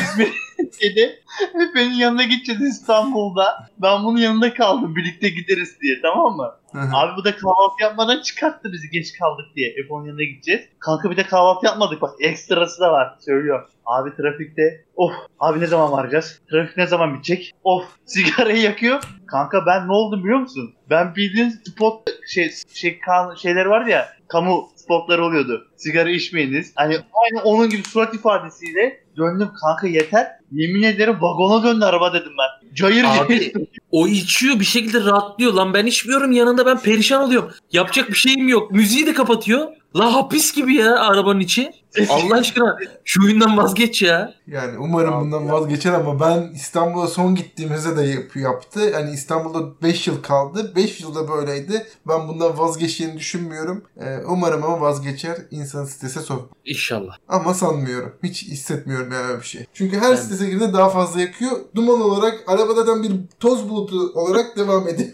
İzmir'de 0.85 1.19
Efe'nin 1.55 1.95
yanına 1.95 2.23
gideceğiz 2.23 2.63
İstanbul'da. 2.63 3.69
Ben 3.83 4.05
bunun 4.05 4.19
yanında 4.19 4.55
kaldım 4.55 4.97
birlikte 4.97 5.29
gideriz 5.29 5.81
diye 5.81 5.95
tamam 6.03 6.37
mı? 6.37 6.55
Hı 6.73 6.79
hı. 6.79 6.97
Abi 6.97 7.17
bu 7.17 7.25
da 7.25 7.37
kahvaltı 7.37 7.83
yapmadan 7.83 8.23
çıkarttı 8.23 8.73
bizi 8.73 8.91
geç 8.91 9.19
kaldık 9.19 9.47
diye. 9.57 9.75
F10'un 9.75 10.07
yanına 10.07 10.23
gideceğiz. 10.23 10.61
Kanka 10.79 11.11
bir 11.11 11.17
de 11.17 11.23
kahvaltı 11.23 11.67
yapmadık 11.67 12.03
bak 12.03 12.15
ekstrası 12.21 12.81
da 12.81 12.93
var 12.93 13.17
söylüyorum. 13.21 13.69
Abi 13.87 14.17
trafikte 14.17 14.85
of 14.97 15.13
abi 15.41 15.61
ne 15.61 15.67
zaman 15.67 15.93
varacağız? 15.93 16.41
Trafik 16.51 16.77
ne 16.77 16.87
zaman 16.87 17.15
bitecek? 17.15 17.53
Of 17.65 17.85
sigarayı 18.05 18.63
yakıyor. 18.63 19.03
Kanka 19.27 19.67
ben 19.67 19.89
ne 19.89 19.93
oldum 19.93 20.25
biliyor 20.25 20.39
musun? 20.39 20.75
Ben 20.91 21.15
bildiğin 21.17 21.51
spot 21.51 22.11
şey, 22.27 22.51
şey 22.75 23.01
kan, 23.01 23.35
şeyler 23.35 23.67
vardı 23.67 23.91
ya 23.91 24.09
kamu 24.29 24.69
spotları 24.85 25.25
oluyordu. 25.25 25.69
Sigara 25.77 26.11
içmeyiniz. 26.11 26.73
Hani 26.77 26.95
aynı 26.95 27.45
onun 27.45 27.71
gibi 27.71 27.83
surat 27.83 28.15
ifadesiyle 28.15 29.01
döndüm 29.17 29.49
kanka 29.61 29.87
yeter. 29.87 30.27
Yemin 30.53 30.83
ederim 30.83 31.17
vagona 31.21 31.65
döndü 31.65 31.85
araba 31.85 32.13
dedim 32.13 32.33
ben. 32.39 32.75
Cayır 32.75 33.05
Abi. 33.05 33.53
O 33.91 34.09
içiyor 34.09 34.61
bir 34.61 34.65
şekilde 34.65 35.01
rahatlıyor. 35.01 35.53
Lan 35.53 35.75
ben 35.75 35.87
içmiyorum 35.87 36.33
yanında 36.33 36.67
ben 36.67 36.81
perişan 36.81 37.23
oluyorum. 37.23 37.51
Yapacak 37.73 38.09
bir 38.09 38.15
şeyim 38.15 38.49
yok. 38.49 38.71
Müziği 38.73 39.07
de 39.07 39.15
kapatıyor. 39.15 39.69
La 39.97 40.15
hapis 40.15 40.53
gibi 40.55 40.75
ya 40.75 40.99
arabanın 41.01 41.41
içi. 41.41 41.73
Allah 42.11 42.35
aşkına 42.37 42.77
şu 43.05 43.25
oyundan 43.25 43.57
vazgeç 43.57 44.03
ya. 44.03 44.35
Yani 44.47 44.79
umarım 44.79 45.21
bundan 45.21 45.49
vazgeçer 45.53 45.93
ama 45.93 46.21
ben 46.21 46.51
İstanbul'a 46.55 47.07
son 47.07 47.35
gittiğimizde 47.35 47.97
de 47.97 48.03
yap- 48.03 48.37
yaptı. 48.37 48.81
Yani 48.81 49.11
İstanbul'da 49.11 49.83
5 49.83 50.07
yıl 50.09 50.23
kaldı. 50.23 50.73
5 50.77 51.01
yılda 51.01 51.29
böyleydi. 51.29 51.87
Ben 52.09 52.29
bundan 52.29 52.59
vazgeçeceğini 52.59 53.19
düşünmüyorum. 53.19 53.85
Ee, 54.01 54.19
umarım 54.29 54.65
ama 54.65 54.81
vazgeçer. 54.81 55.37
İnsanı 55.51 55.87
strese 55.87 56.21
sok. 56.21 56.51
İnşallah. 56.65 57.17
Ama 57.29 57.55
sanmıyorum. 57.55 58.13
Hiç 58.23 58.43
hissetmiyorum 58.43 59.13
yani 59.13 59.41
bir 59.41 59.47
şey. 59.47 59.67
Çünkü 59.75 59.97
her 59.99 60.11
Ben- 60.11 60.17
strese 60.17 60.45
girdiğinde 60.51 60.73
daha 60.73 60.89
fazla 60.89 61.21
yakıyor. 61.21 61.53
Duman 61.75 62.01
olarak 62.01 62.35
arabadan 62.47 63.03
bir 63.03 63.13
toz 63.41 63.69
bulutu 63.69 63.97
olarak 64.15 64.57
devam 64.57 64.89
ediyor. 64.89 65.11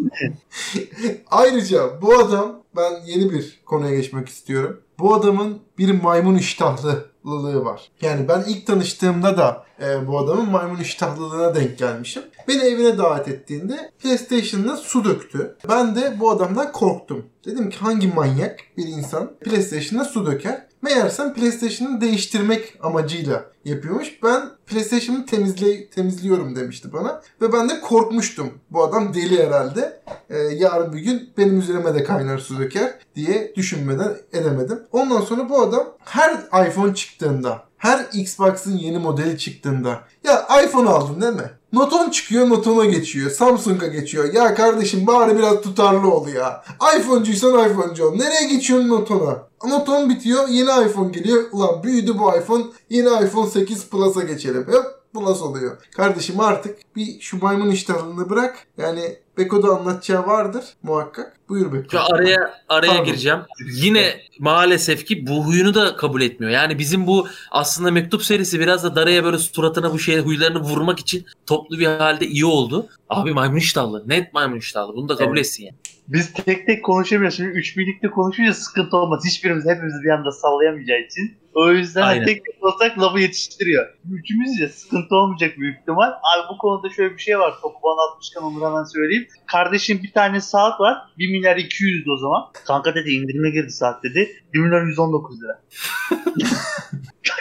Ayrıca 1.30 2.02
bu 2.02 2.18
adam 2.18 2.62
ben 2.76 2.92
yeni 3.06 3.32
bir 3.32 3.60
konuya 3.66 3.94
geçmek 3.94 4.28
istiyorum. 4.28 4.80
Bu 4.98 5.14
adamın 5.14 5.58
bir 5.78 6.02
maymun 6.02 6.34
iştahlı 6.34 7.10
iştahlılığı 7.24 7.64
var. 7.64 7.90
Yani 8.02 8.28
ben 8.28 8.44
ilk 8.48 8.66
tanıştığımda 8.66 9.36
da 9.36 9.64
e, 9.82 10.06
bu 10.06 10.18
adamın 10.18 10.50
maymun 10.50 10.80
iştahlılığına 10.80 11.54
denk 11.54 11.78
gelmişim. 11.78 12.22
Beni 12.48 12.62
evine 12.62 12.98
davet 12.98 13.28
ettiğinde 13.28 13.90
PlayStation'ına 14.02 14.76
su 14.76 15.04
döktü. 15.04 15.56
Ben 15.68 15.96
de 15.96 16.20
bu 16.20 16.30
adamdan 16.30 16.72
korktum. 16.72 17.26
Dedim 17.44 17.70
ki 17.70 17.78
hangi 17.78 18.08
manyak 18.08 18.58
bir 18.76 18.86
insan 18.86 19.32
PlayStation'a 19.40 20.04
su 20.04 20.26
döker? 20.26 20.66
Meğersem 20.82 21.34
PlayStation'ı 21.34 22.00
değiştirmek 22.00 22.78
amacıyla 22.82 23.44
yapıyormuş. 23.64 24.22
Ben 24.22 24.42
PlayStation'ı 24.66 25.26
temizle 25.26 25.90
temizliyorum 25.90 26.56
demişti 26.56 26.92
bana. 26.92 27.22
Ve 27.40 27.52
ben 27.52 27.68
de 27.68 27.80
korkmuştum. 27.80 28.50
Bu 28.70 28.84
adam 28.84 29.14
deli 29.14 29.46
herhalde. 29.46 30.02
Ee, 30.30 30.38
yarın 30.38 30.92
bir 30.92 30.98
gün 30.98 31.30
benim 31.38 31.58
üzerime 31.58 31.94
de 31.94 32.04
kaynar 32.04 32.38
su 32.38 32.58
döker 32.58 32.98
diye 33.16 33.52
düşünmeden 33.56 34.16
edemedim. 34.32 34.82
Ondan 34.92 35.20
sonra 35.20 35.48
bu 35.48 35.62
adam 35.62 35.86
her 36.04 36.66
iPhone 36.68 36.94
çıktığında 36.94 37.64
her 37.76 38.06
Xbox'ın 38.12 38.76
yeni 38.76 38.98
modeli 38.98 39.38
çıktığında 39.38 40.00
ya 40.24 40.46
iPhone 40.64 40.88
aldın 40.88 41.20
değil 41.20 41.34
mi? 41.34 41.50
Noton 41.72 42.10
çıkıyor 42.10 42.48
Noton'a 42.48 42.84
geçiyor. 42.84 43.30
Samsung'a 43.30 43.86
geçiyor. 43.86 44.34
Ya 44.34 44.54
kardeşim 44.54 45.06
bari 45.06 45.38
biraz 45.38 45.60
tutarlı 45.60 46.10
ol 46.10 46.28
ya. 46.28 46.64
iPhone'cuysan 46.98 47.70
iPhone'cu 47.70 48.06
ol. 48.06 48.14
Nereye 48.16 48.48
geçiyorsun 48.48 48.88
Noton'a? 48.88 49.42
Noton 49.68 50.10
bitiyor 50.10 50.48
yeni 50.48 50.88
iPhone 50.88 51.12
geliyor. 51.12 51.44
Ulan 51.52 51.82
büyüdü 51.82 52.18
bu 52.18 52.36
iPhone. 52.36 52.64
Yeni 52.90 53.08
iPhone 53.26 53.50
8 53.50 53.88
Plus'a 53.88 54.22
geçelim. 54.22 54.66
Hop 54.72 54.99
bu 55.14 55.24
nasıl 55.24 55.44
oluyor? 55.44 55.78
Kardeşim 55.96 56.40
artık 56.40 56.96
bir 56.96 57.20
şu 57.20 57.38
maymun 57.38 57.70
iştahlığını 57.70 58.30
bırak. 58.30 58.66
Yani 58.78 59.16
Beko'da 59.38 59.68
anlatacağı 59.68 60.26
vardır 60.26 60.64
muhakkak. 60.82 61.36
Buyur 61.48 61.72
Beko. 61.72 61.88
Şu 61.90 62.14
araya 62.14 62.54
araya 62.68 62.86
Pardon. 62.86 63.04
gireceğim. 63.04 63.38
Yine 63.74 64.20
maalesef 64.38 65.06
ki 65.06 65.26
bu 65.26 65.44
huyunu 65.44 65.74
da 65.74 65.96
kabul 65.96 66.22
etmiyor. 66.22 66.52
Yani 66.52 66.78
bizim 66.78 67.06
bu 67.06 67.28
aslında 67.50 67.90
mektup 67.90 68.22
serisi 68.22 68.60
biraz 68.60 68.84
da 68.84 68.96
Dara'ya 68.96 69.24
böyle 69.24 69.38
suratına 69.38 69.92
bu 69.92 69.98
şey 69.98 70.18
huylarını 70.18 70.60
vurmak 70.60 70.98
için 70.98 71.26
toplu 71.46 71.78
bir 71.78 71.86
halde 71.86 72.26
iyi 72.26 72.44
oldu. 72.44 72.88
Abi 73.08 73.32
maymun 73.32 73.56
iştahlı. 73.56 74.08
Net 74.08 74.34
maymun 74.34 74.56
iştahlı. 74.56 74.96
Bunu 74.96 75.08
da 75.08 75.16
kabul 75.16 75.36
evet. 75.36 75.46
etsin 75.46 75.64
yani. 75.64 75.76
Biz 76.08 76.32
tek 76.32 76.66
tek 76.66 76.84
konuşamıyoruz. 76.84 77.36
Şimdi 77.36 77.50
üç 77.50 77.76
birlikte 77.76 78.10
konuşunca 78.10 78.54
sıkıntı 78.54 78.96
olmaz. 78.96 79.22
Hiçbirimiz 79.26 79.64
hepimiz 79.66 79.94
bir 80.04 80.10
anda 80.10 80.32
sallayamayacağı 80.32 80.98
için. 81.00 81.36
O 81.60 81.72
yüzden 81.72 82.02
Aynen. 82.02 82.24
tek 82.24 82.44
tek 82.44 82.64
olsak 82.64 82.98
lafı 82.98 83.18
yetiştiriyor. 83.18 83.88
Üçümüz 84.12 84.60
ya 84.60 84.68
sıkıntı 84.68 85.14
olmayacak 85.14 85.58
büyük 85.58 85.80
ihtimal. 85.80 86.08
Abi 86.08 86.48
bu 86.52 86.58
konuda 86.58 86.90
şöyle 86.90 87.14
bir 87.14 87.22
şey 87.22 87.38
var. 87.38 87.54
Topu 87.62 87.78
bana 87.82 88.10
atmışken 88.10 88.40
onu 88.40 88.66
hemen 88.66 88.84
söyleyeyim. 88.84 89.26
Kardeşim 89.46 90.00
bir 90.02 90.12
tane 90.12 90.40
saat 90.40 90.80
var. 90.80 90.98
1 91.18 91.30
milyar 91.30 91.56
200 91.56 92.08
o 92.08 92.16
zaman. 92.16 92.42
Kanka 92.66 92.94
dedi 92.94 93.10
indirime 93.10 93.50
girdi 93.50 93.70
saat 93.70 94.02
dedi. 94.02 94.42
1 94.54 94.58
milyar 94.58 94.82
119 94.82 95.38
lira. 95.42 95.62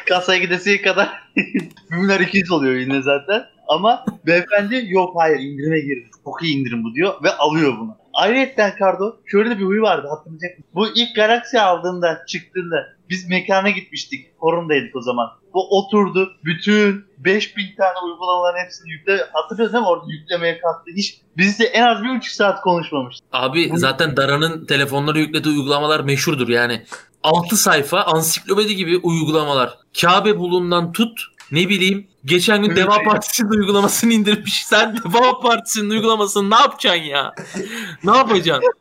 Kasaya 0.07 0.39
gidesiye 0.39 0.81
kadar 0.81 1.09
1 1.35 1.95
milyar 1.97 2.19
200 2.19 2.51
oluyor 2.51 2.75
yine 2.75 3.01
zaten. 3.01 3.43
Ama 3.67 4.05
beyefendi 4.25 4.85
yok 4.87 5.13
hayır 5.15 5.39
indirime 5.39 5.79
girdi. 5.79 6.09
Çok 6.23 6.43
iyi 6.43 6.55
indirim 6.55 6.83
bu 6.83 6.93
diyor 6.93 7.23
ve 7.23 7.31
alıyor 7.31 7.77
bunu. 7.79 7.98
Ayrıca 8.19 8.75
Kardo 8.75 9.15
şöyle 9.25 9.59
bir 9.59 9.65
huyu 9.65 9.81
vardı 9.81 10.07
hatırlayacak 10.09 10.57
mısın? 10.57 10.71
Bu 10.75 10.87
ilk 10.95 11.15
Galaxy 11.15 11.59
aldığında 11.59 12.25
çıktığında 12.27 12.75
biz 13.09 13.29
mekana 13.29 13.69
gitmiştik. 13.69 14.39
Forumdaydık 14.39 14.95
o 14.95 15.01
zaman. 15.01 15.27
Bu 15.53 15.77
oturdu. 15.77 16.31
Bütün 16.45 17.05
5000 17.17 17.75
tane 17.77 17.99
uygulamaların 18.05 18.63
hepsini 18.65 18.91
yükle. 18.91 19.19
Hatırlıyorsun 19.33 19.73
değil 19.73 19.83
mi? 19.83 19.89
Orada 19.89 20.05
yüklemeye 20.11 20.59
kalktı. 20.59 20.91
Hiç 20.95 21.21
bizde 21.37 21.65
en 21.65 21.83
az 21.83 22.03
bir 22.03 22.09
buçuk 22.09 22.33
saat 22.33 22.61
konuşmamıştık. 22.61 23.27
Abi 23.31 23.69
Bunu... 23.69 23.77
zaten 23.77 24.17
Dara'nın 24.17 24.65
telefonlara 24.65 25.19
yüklediği 25.19 25.57
uygulamalar 25.57 25.99
meşhurdur 25.99 26.49
yani. 26.49 26.85
6 27.23 27.57
sayfa 27.57 28.01
ansiklopedi 28.01 28.75
gibi 28.75 28.97
uygulamalar. 28.97 29.77
Kabe 30.01 30.37
bulundan 30.37 30.91
tut 30.91 31.21
ne 31.51 31.69
bileyim 31.69 32.07
geçen 32.25 32.63
gün 32.63 32.75
Deva 32.75 33.03
Partisi'nin 33.03 33.49
uygulamasını 33.49 34.13
indirmiş. 34.13 34.65
Sen 34.65 34.97
Deva 34.97 35.39
Partisi'nin 35.39 35.89
uygulamasını 35.89 36.49
ne 36.49 36.55
yapacaksın 36.55 37.03
ya? 37.03 37.33
Ne 38.03 38.17
yapacaksın? 38.17 38.73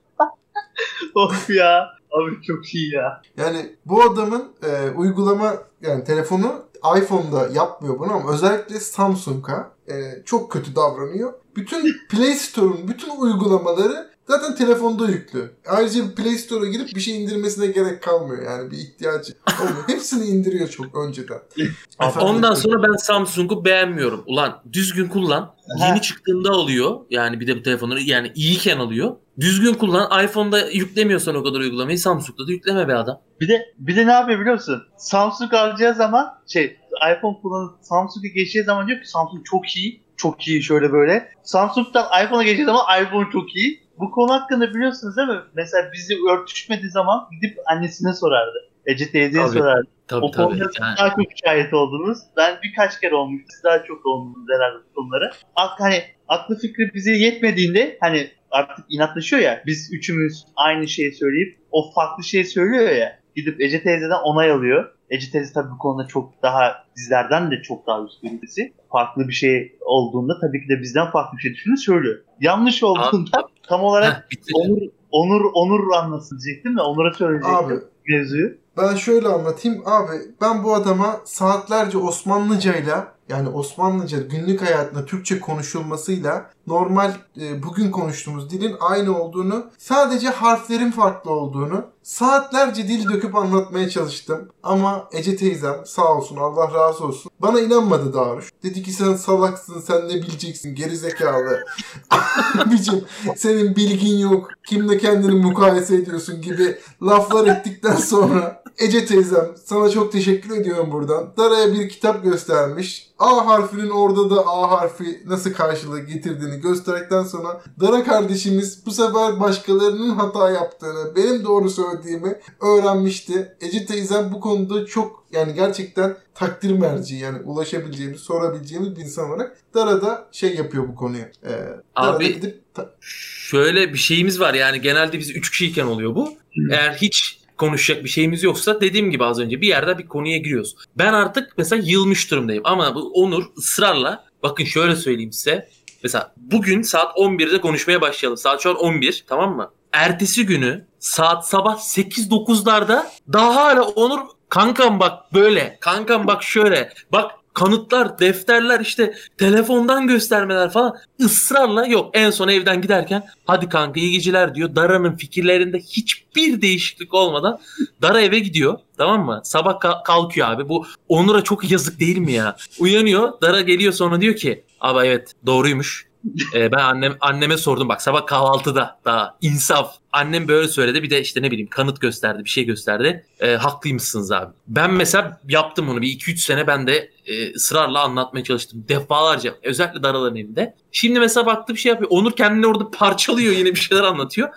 of 1.14 1.50
ya. 1.50 1.98
Abi 2.12 2.42
çok 2.42 2.74
iyi 2.74 2.94
ya. 2.94 3.22
Yani 3.36 3.76
bu 3.86 4.02
adamın 4.02 4.44
e, 4.62 4.90
uygulama 4.90 5.54
yani 5.82 6.04
telefonu 6.04 6.64
iPhone'da 6.98 7.48
yapmıyor 7.52 7.98
bunu 7.98 8.12
ama 8.12 8.32
özellikle 8.32 8.80
Samsung'a 8.80 9.70
e, 9.88 9.94
çok 10.24 10.52
kötü 10.52 10.76
davranıyor. 10.76 11.32
Bütün 11.56 11.96
Play 12.10 12.34
Store'un 12.34 12.88
bütün 12.88 13.10
uygulamaları 13.16 14.07
Zaten 14.28 14.54
telefonda 14.54 15.08
yüklü. 15.08 15.52
Ayrıca 15.68 16.14
Play 16.16 16.34
Store'a 16.34 16.66
girip 16.68 16.94
bir 16.94 17.00
şey 17.00 17.24
indirmesine 17.24 17.66
gerek 17.66 18.02
kalmıyor. 18.02 18.42
Yani 18.42 18.70
bir 18.70 18.76
ihtiyacı 18.76 19.32
olmuyor. 19.62 19.88
Hepsini 19.88 20.24
indiriyor 20.24 20.68
çok 20.68 20.96
önceden. 20.96 21.38
Ondan 22.20 22.54
sonra 22.54 22.82
ben 22.82 22.96
Samsung'u 22.96 23.64
beğenmiyorum. 23.64 24.22
Ulan 24.26 24.62
düzgün 24.72 25.08
kullan. 25.08 25.54
Yeni 25.80 26.02
çıktığında 26.02 26.50
alıyor. 26.50 27.00
Yani 27.10 27.40
bir 27.40 27.46
de 27.46 27.56
bu 27.56 27.62
telefonları 27.62 28.00
yani 28.00 28.32
iyiyken 28.34 28.78
alıyor. 28.78 29.16
Düzgün 29.40 29.74
kullan. 29.74 30.24
iPhone'da 30.24 30.70
yüklemiyorsan 30.70 31.34
o 31.34 31.42
kadar 31.42 31.60
uygulamayı 31.60 31.98
Samsung'da 31.98 32.46
da 32.46 32.52
yükleme 32.52 32.88
be 32.88 32.94
adam. 32.94 33.20
Bir 33.40 33.48
de 33.48 33.74
bir 33.78 33.96
de 33.96 34.06
ne 34.06 34.12
yapıyor 34.12 34.40
biliyor 34.40 34.54
musun? 34.54 34.82
Samsung 34.96 35.54
alacağı 35.54 35.94
zaman 35.94 36.28
şey 36.46 36.76
iPhone 37.16 37.40
kullanıp 37.42 37.74
Samsung'a 37.80 38.28
geçeceği 38.28 38.64
zaman 38.64 38.88
diyor 38.88 39.00
ki 39.00 39.08
Samsung 39.08 39.44
çok 39.44 39.76
iyi. 39.76 40.08
Çok 40.16 40.48
iyi 40.48 40.62
şöyle 40.62 40.92
böyle. 40.92 41.28
Samsung'dan 41.42 42.06
iPhone'a 42.24 42.42
geçeceği 42.42 42.66
zaman 42.66 43.02
iPhone 43.02 43.28
çok 43.32 43.56
iyi 43.56 43.87
bu 44.00 44.10
konu 44.10 44.32
hakkında 44.32 44.70
biliyorsunuz 44.74 45.16
değil 45.16 45.28
mi? 45.28 45.40
Mesela 45.54 45.92
bizi 45.92 46.14
örtüşmediği 46.30 46.90
zaman 46.90 47.28
gidip 47.30 47.58
annesine 47.66 48.12
sorardı. 48.12 48.68
Ece 48.86 49.10
teyzeye 49.10 49.46
tabii, 49.46 49.58
sorardı. 49.58 49.88
Tabii, 50.08 50.24
o 50.24 50.30
konuda 50.30 50.70
yani. 50.80 50.96
daha 50.98 51.10
çok 51.10 51.26
şahit 51.44 51.74
oldunuz. 51.74 52.18
Ben 52.36 52.58
birkaç 52.62 53.00
kere 53.00 53.14
olmuş. 53.14 53.42
Siz 53.50 53.64
daha 53.64 53.84
çok 53.84 54.06
oldunuz 54.06 54.46
herhalde 54.50 54.84
konulara. 54.94 55.30
Ak, 55.56 55.80
hani 55.80 56.02
aklı 56.28 56.58
fikri 56.58 56.94
bize 56.94 57.12
yetmediğinde 57.12 57.98
hani 58.00 58.30
artık 58.50 58.84
inatlaşıyor 58.88 59.42
ya. 59.42 59.62
Biz 59.66 59.92
üçümüz 59.92 60.44
aynı 60.56 60.88
şeyi 60.88 61.12
söyleyip 61.12 61.58
o 61.70 61.92
farklı 61.92 62.24
şeyi 62.24 62.44
söylüyor 62.44 62.90
ya. 62.90 63.18
Gidip 63.36 63.60
Ece 63.60 63.82
teyzeden 63.82 64.22
onay 64.24 64.50
alıyor. 64.50 64.92
Ece 65.10 65.30
teyze 65.30 65.52
tabii 65.52 65.70
bu 65.70 65.78
konuda 65.78 66.06
çok 66.06 66.42
daha 66.42 66.84
bizlerden 66.96 67.50
de 67.50 67.62
çok 67.62 67.86
daha 67.86 68.04
üst 68.04 68.22
birisi. 68.22 68.72
Farklı 68.92 69.28
bir 69.28 69.32
şey 69.32 69.76
olduğunda 69.80 70.40
tabii 70.40 70.62
ki 70.62 70.68
de 70.68 70.82
bizden 70.82 71.10
farklı 71.10 71.36
bir 71.36 71.42
şey 71.42 71.52
düşünür 71.52 71.76
söylüyor. 71.76 72.18
Yanlış 72.40 72.82
olduğunda 72.82 73.47
tam 73.68 73.82
olarak 73.82 74.26
Heh, 74.30 74.54
Onur 74.54 74.82
Onur 75.10 75.50
Onur 75.54 75.92
anlasın 75.92 76.38
diyecektim 76.40 76.76
de 76.76 76.80
Onur'a 76.82 77.14
söyleyecektim. 77.14 77.56
Abi, 77.56 77.74
mevzuyu. 78.08 78.54
Ben 78.76 78.94
şöyle 78.94 79.28
anlatayım. 79.28 79.82
Abi 79.86 80.12
ben 80.40 80.64
bu 80.64 80.74
adama 80.74 81.20
saatlerce 81.24 81.98
Osmanlıcayla 81.98 83.18
yani 83.28 83.48
Osmanlıca 83.48 84.18
günlük 84.18 84.62
hayatında 84.62 85.04
Türkçe 85.04 85.40
konuşulmasıyla 85.40 86.50
normal 86.66 87.14
e, 87.40 87.62
bugün 87.62 87.90
konuştuğumuz 87.90 88.50
dilin 88.50 88.76
aynı 88.80 89.22
olduğunu, 89.22 89.66
sadece 89.78 90.28
harflerin 90.28 90.90
farklı 90.90 91.30
olduğunu 91.30 91.84
saatlerce 92.02 92.88
dil 92.88 93.08
döküp 93.08 93.36
anlatmaya 93.36 93.90
çalıştım. 93.90 94.48
Ama 94.62 95.08
Ece 95.12 95.36
teyzem 95.36 95.76
sağ 95.86 96.14
olsun 96.14 96.36
Allah 96.36 96.74
razı 96.74 97.04
olsun 97.04 97.32
bana 97.40 97.60
inanmadı 97.60 98.14
Daruş. 98.14 98.50
Dedi 98.62 98.82
ki 98.82 98.92
sen 98.92 99.14
salaksın 99.14 99.80
sen 99.80 100.08
ne 100.08 100.14
bileceksin 100.14 100.74
gerizekalı. 100.74 101.64
Abicim 102.58 103.04
senin 103.36 103.76
bilgin 103.76 104.18
yok. 104.18 104.48
Kimle 104.68 104.98
kendini 104.98 105.34
mukayese 105.34 105.94
ediyorsun 105.96 106.42
gibi 106.42 106.78
laflar 107.02 107.46
ettikten 107.46 107.96
sonra 107.98 108.62
Ece 108.78 109.06
teyzem 109.06 109.46
sana 109.64 109.90
çok 109.90 110.12
teşekkür 110.12 110.56
ediyorum 110.56 110.92
buradan. 110.92 111.32
Dara'ya 111.36 111.72
bir 111.72 111.88
kitap 111.88 112.22
göstermiş. 112.24 113.08
A 113.18 113.46
harfinin 113.46 113.90
orada 113.90 114.30
da 114.30 114.46
A 114.46 114.70
harfi 114.70 115.22
nasıl 115.26 115.52
karşılığı 115.52 116.00
getirdiğini 116.00 116.60
gösterdikten 116.60 117.22
sonra 117.22 117.62
Dara 117.80 118.04
kardeşimiz 118.04 118.86
bu 118.86 118.90
sefer 118.90 119.40
başkalarının 119.40 120.10
hata 120.10 120.50
yaptığını, 120.50 121.16
benim 121.16 121.44
doğru 121.44 121.70
söylediğimi 121.70 122.36
öğrenmişti. 122.60 123.56
Ece 123.60 123.86
teyzem 123.86 124.32
bu 124.32 124.40
konuda 124.40 124.86
çok 124.86 125.24
yani 125.32 125.54
gerçekten 125.54 126.16
takdir 126.34 126.72
merci 126.72 127.14
yani 127.14 127.38
ulaşabileceğimiz, 127.44 128.20
sorabileceğimiz 128.20 128.96
bir 128.96 129.00
insan 129.02 129.30
olarak 129.30 129.56
Dara 129.74 130.02
da 130.02 130.28
şey 130.32 130.54
yapıyor 130.54 130.88
bu 130.88 130.94
konuyu. 130.94 131.24
Ee, 131.46 131.50
Abi 131.96 132.34
gidip 132.34 132.74
ta- 132.74 132.90
şöyle 133.00 133.92
bir 133.92 133.98
şeyimiz 133.98 134.40
var 134.40 134.54
yani 134.54 134.80
genelde 134.80 135.18
biz 135.18 135.30
3 135.30 135.50
kişiyken 135.50 135.86
oluyor 135.86 136.14
bu. 136.14 136.28
Eğer 136.70 136.92
hiç 136.92 137.37
konuşacak 137.58 138.04
bir 138.04 138.08
şeyimiz 138.08 138.42
yoksa 138.42 138.80
dediğim 138.80 139.10
gibi 139.10 139.24
az 139.24 139.38
önce 139.38 139.60
bir 139.60 139.68
yerde 139.68 139.98
bir 139.98 140.06
konuya 140.06 140.38
giriyoruz. 140.38 140.76
Ben 140.96 141.12
artık 141.12 141.58
mesela 141.58 141.82
yılmış 141.86 142.30
durumdayım 142.30 142.62
ama 142.66 142.94
bu 142.94 143.12
Onur 143.12 143.44
ısrarla 143.58 144.24
bakın 144.42 144.64
şöyle 144.64 144.96
söyleyeyim 144.96 145.32
size. 145.32 145.68
Mesela 146.02 146.32
bugün 146.36 146.82
saat 146.82 147.16
11'de 147.16 147.60
konuşmaya 147.60 148.00
başlayalım. 148.00 148.36
Saat 148.36 148.62
şu 148.62 148.70
an 148.70 148.76
11 148.76 149.24
tamam 149.28 149.56
mı? 149.56 149.70
Ertesi 149.92 150.46
günü 150.46 150.86
saat 150.98 151.48
sabah 151.48 151.76
8-9'larda 151.76 153.06
daha 153.32 153.54
hala 153.54 153.82
Onur 153.82 154.20
kankam 154.48 155.00
bak 155.00 155.34
böyle 155.34 155.78
kankam 155.80 156.26
bak 156.26 156.42
şöyle 156.42 156.92
bak 157.12 157.30
kanıtlar, 157.58 158.18
defterler 158.18 158.80
işte 158.80 159.14
telefondan 159.38 160.06
göstermeler 160.06 160.70
falan 160.70 160.96
ısrarla 161.20 161.86
yok. 161.86 162.10
En 162.14 162.30
son 162.30 162.48
evden 162.48 162.82
giderken 162.82 163.26
hadi 163.44 163.68
kanka 163.68 164.00
iyi 164.00 164.12
geceler 164.12 164.54
diyor. 164.54 164.76
Dara'nın 164.76 165.16
fikirlerinde 165.16 165.78
hiçbir 165.78 166.62
değişiklik 166.62 167.14
olmadan 167.14 167.58
Dara 168.02 168.20
eve 168.20 168.38
gidiyor. 168.38 168.78
Tamam 168.98 169.24
mı? 169.24 169.40
Sabah 169.44 170.04
kalkıyor 170.04 170.48
abi. 170.48 170.68
Bu 170.68 170.86
Onur'a 171.08 171.44
çok 171.44 171.70
yazık 171.70 172.00
değil 172.00 172.18
mi 172.18 172.32
ya? 172.32 172.56
Uyanıyor. 172.78 173.32
Dara 173.42 173.60
geliyor 173.60 173.92
sonra 173.92 174.20
diyor 174.20 174.36
ki 174.36 174.64
abi 174.80 175.06
evet 175.06 175.32
doğruymuş 175.46 176.07
ee, 176.54 176.72
ben 176.72 176.78
annem 176.78 177.16
anneme 177.20 177.56
sordum 177.56 177.88
bak 177.88 178.02
sabah 178.02 178.26
kahvaltıda 178.26 178.98
daha 179.04 179.36
insaf. 179.40 179.94
Annem 180.12 180.48
böyle 180.48 180.68
söyledi 180.68 181.02
bir 181.02 181.10
de 181.10 181.20
işte 181.20 181.42
ne 181.42 181.50
bileyim 181.50 181.68
kanıt 181.68 182.00
gösterdi 182.00 182.44
bir 182.44 182.50
şey 182.50 182.64
gösterdi. 182.64 183.26
Ee, 183.40 183.56
haklıymışsınız 183.56 184.32
abi. 184.32 184.52
Ben 184.68 184.92
mesela 184.92 185.40
yaptım 185.48 185.88
onu 185.88 186.02
bir 186.02 186.08
2-3 186.08 186.36
sene 186.36 186.66
ben 186.66 186.86
de 186.86 187.10
e, 187.26 187.54
ısrarla 187.54 188.02
anlatmaya 188.02 188.44
çalıştım. 188.44 188.84
Defalarca 188.88 189.54
özellikle 189.62 190.02
Daraların 190.02 190.36
evinde. 190.36 190.74
Şimdi 190.92 191.20
mesela 191.20 191.46
baktı 191.46 191.74
bir 191.74 191.78
şey 191.78 191.90
yapıyor. 191.90 192.10
Onur 192.10 192.32
kendini 192.32 192.66
orada 192.66 192.90
parçalıyor 192.90 193.52
yine 193.52 193.70
bir 193.70 193.80
şeyler 193.80 194.02
anlatıyor. 194.02 194.48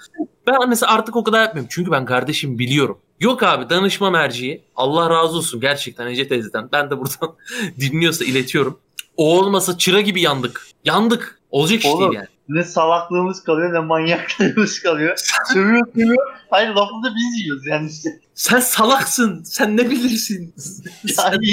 Ben 0.47 0.69
mesela 0.69 0.91
artık 0.91 1.15
o 1.15 1.24
kadar 1.24 1.41
yapmıyorum. 1.41 1.69
Çünkü 1.71 1.91
ben 1.91 2.06
kardeşim 2.06 2.60
biliyorum. 2.60 3.00
Yok 3.19 3.43
abi 3.43 3.69
danışma 3.69 4.10
merciği. 4.10 4.63
Allah 4.76 5.10
razı 5.10 5.38
olsun 5.38 5.62
gerçekten 5.62 6.08
Ece 6.08 6.28
teyzeden. 6.28 6.69
Ben 6.71 6.89
de 6.89 6.97
buradan 6.97 7.36
dinliyorsa 7.80 8.26
iletiyorum. 8.26 8.80
O 9.17 9.39
olmasa 9.39 9.78
çıra 9.78 10.02
gibi 10.02 10.21
yandık. 10.21 10.67
Yandık. 10.86 11.40
Olacak 11.52 11.80
iş 11.80 11.86
değil 11.86 12.12
yani. 12.14 12.28
Ne 12.50 12.64
salaklığımız 12.64 13.44
kalıyor 13.44 13.74
ne 13.74 13.80
manyaklığımız 13.80 14.80
kalıyor. 14.80 15.18
sövüyor 15.54 15.88
sövüyor. 15.94 16.28
Hayır 16.50 16.70
lafını 16.70 17.04
da 17.04 17.10
biz 17.16 17.42
yiyoruz 17.42 17.68
yani 17.68 17.90
işte. 17.90 18.10
Sen 18.36 18.60
salaksın. 18.60 19.44
Sen 19.44 19.78
ne 19.78 19.90
bilirsin? 19.90 20.54
yani... 21.18 21.48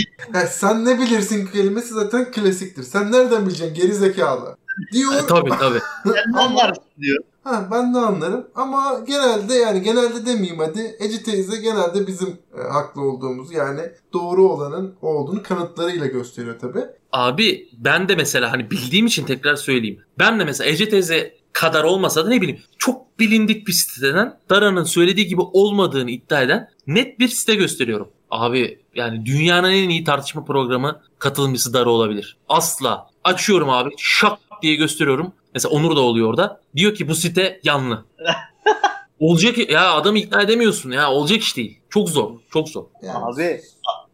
sen 0.49 0.85
ne 0.85 0.99
bilirsin 0.99 1.47
kelimesi 1.47 1.95
zaten 1.95 2.31
klasiktir. 2.31 2.83
Sen 2.83 3.13
nereden 3.13 3.47
bileceksin 3.47 3.75
geri 3.75 3.95
zekalı? 3.95 4.57
Diyor. 4.93 5.15
E, 5.15 5.27
tabii 5.27 5.51
tabii. 5.51 5.81
Sen 6.05 6.33
anlarsın 6.33 6.85
diyor. 7.01 7.25
Ha, 7.49 7.69
ben 7.71 7.95
de 7.95 7.99
anlarım 7.99 8.47
ama 8.55 9.01
genelde 9.07 9.55
yani 9.55 9.83
genelde 9.83 10.27
demeyeyim 10.27 10.59
hadi 10.59 10.97
Ece 10.99 11.23
teyze 11.23 11.57
genelde 11.57 12.07
bizim 12.07 12.29
e, 12.29 12.63
haklı 12.73 13.03
olduğumuz 13.03 13.53
yani 13.53 13.81
doğru 14.13 14.49
olanın 14.49 14.95
olduğunu 15.03 15.43
kanıtlarıyla 15.43 16.07
gösteriyor 16.07 16.59
tabi. 16.59 16.79
Abi 17.13 17.69
ben 17.73 18.09
de 18.09 18.15
mesela 18.17 18.53
hani 18.53 18.71
bildiğim 18.71 19.07
için 19.07 19.25
tekrar 19.25 19.57
söyleyeyim. 19.57 20.01
Ben 20.19 20.41
de 20.41 20.45
mesela 20.45 20.71
Ece 20.71 20.89
teyze 20.89 21.35
kadar 21.53 21.85
olmasa 21.85 22.25
da 22.25 22.29
ne 22.29 22.41
bileyim 22.41 22.61
çok 22.79 23.19
bilindik 23.19 23.67
bir 23.67 23.73
siteden 23.73 24.39
Dara'nın 24.51 24.85
söylediği 24.85 25.27
gibi 25.27 25.41
olmadığını 25.41 26.11
iddia 26.11 26.43
eden 26.43 26.69
net 26.87 27.19
bir 27.19 27.29
site 27.29 27.55
gösteriyorum. 27.55 28.09
Abi 28.31 28.79
yani 28.95 29.27
dünyanın 29.27 29.71
en 29.71 29.89
iyi 29.89 30.05
tartışma 30.05 30.45
programı 30.45 31.01
katılımcısı 31.19 31.73
Dara 31.73 31.91
olabilir. 31.91 32.37
Asla. 32.49 33.07
Açıyorum 33.25 33.71
abi 33.71 33.91
şak 33.99 34.39
diye 34.63 34.75
gösteriyorum. 34.75 35.33
Mesela 35.59 35.75
Onur 35.75 35.97
da 35.97 36.01
oluyor 36.01 36.29
orada. 36.29 36.61
Diyor 36.77 36.95
ki 36.95 37.09
bu 37.09 37.15
site 37.15 37.61
yanlı. 37.65 38.05
olacak 39.21 39.71
ya 39.71 39.93
adamı 39.93 40.19
ikna 40.19 40.43
edemiyorsun 40.43 40.91
ya 40.91 41.11
olacak 41.11 41.39
iş 41.39 41.57
değil. 41.57 41.81
Çok 41.89 42.09
zor. 42.09 42.31
Çok 42.53 42.69
zor. 42.69 42.85
Yani. 43.03 43.25
Abi 43.25 43.61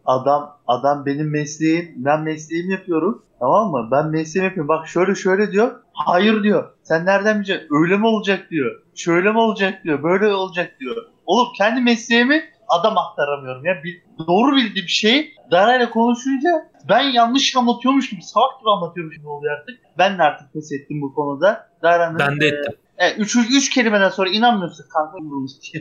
adam 0.04 0.58
adam 0.66 1.06
benim 1.06 1.30
mesleğim 1.30 1.92
ben 1.96 2.22
mesleğimi 2.22 2.72
yapıyorum 2.72 3.22
tamam 3.40 3.70
mı? 3.70 3.88
Ben 3.90 4.06
mesleğimi 4.06 4.46
yapıyorum. 4.46 4.68
Bak 4.68 4.88
şöyle 4.88 5.14
şöyle 5.14 5.52
diyor. 5.52 5.80
Hayır 5.92 6.42
diyor. 6.42 6.70
Sen 6.82 7.06
nereden 7.06 7.36
bileceksin? 7.36 7.68
Öyle 7.70 7.96
mi 7.96 8.06
olacak 8.06 8.50
diyor. 8.50 8.82
Şöyle 8.94 9.32
mi 9.32 9.38
olacak 9.38 9.84
diyor. 9.84 10.02
Böyle 10.02 10.34
olacak 10.34 10.76
diyor. 10.80 10.96
Oğlum 11.26 11.48
kendi 11.58 11.80
mesleğimi 11.80 12.44
adam 12.68 12.98
aktaramıyorum 12.98 13.64
ya. 13.64 13.74
Bir, 13.84 14.02
doğru 14.26 14.56
bildiğim 14.56 14.88
şey 14.88 15.34
Dara'yla 15.50 15.90
konuşunca 15.90 16.50
ben 16.88 17.00
yanlış 17.00 17.56
anlatıyormuş 17.56 18.10
gibi 18.10 18.22
salak 18.22 18.60
gibi 18.60 18.70
anlatıyormuş 18.70 19.16
gibi 19.16 19.28
oluyor 19.28 19.58
artık. 19.58 19.78
Ben 19.98 20.18
de 20.18 20.22
artık 20.22 20.52
pes 20.52 20.72
ettim 20.72 21.02
bu 21.02 21.14
konuda. 21.14 21.70
Dara'nın 21.82 22.18
ben 22.18 22.40
de 22.40 22.46
ettim. 22.46 22.72
E, 22.98 23.14
üç, 23.14 23.36
üç 23.36 23.70
kelimeden 23.70 24.08
sonra 24.08 24.30
inanmıyorsun 24.30 24.84
kanka 24.88 25.18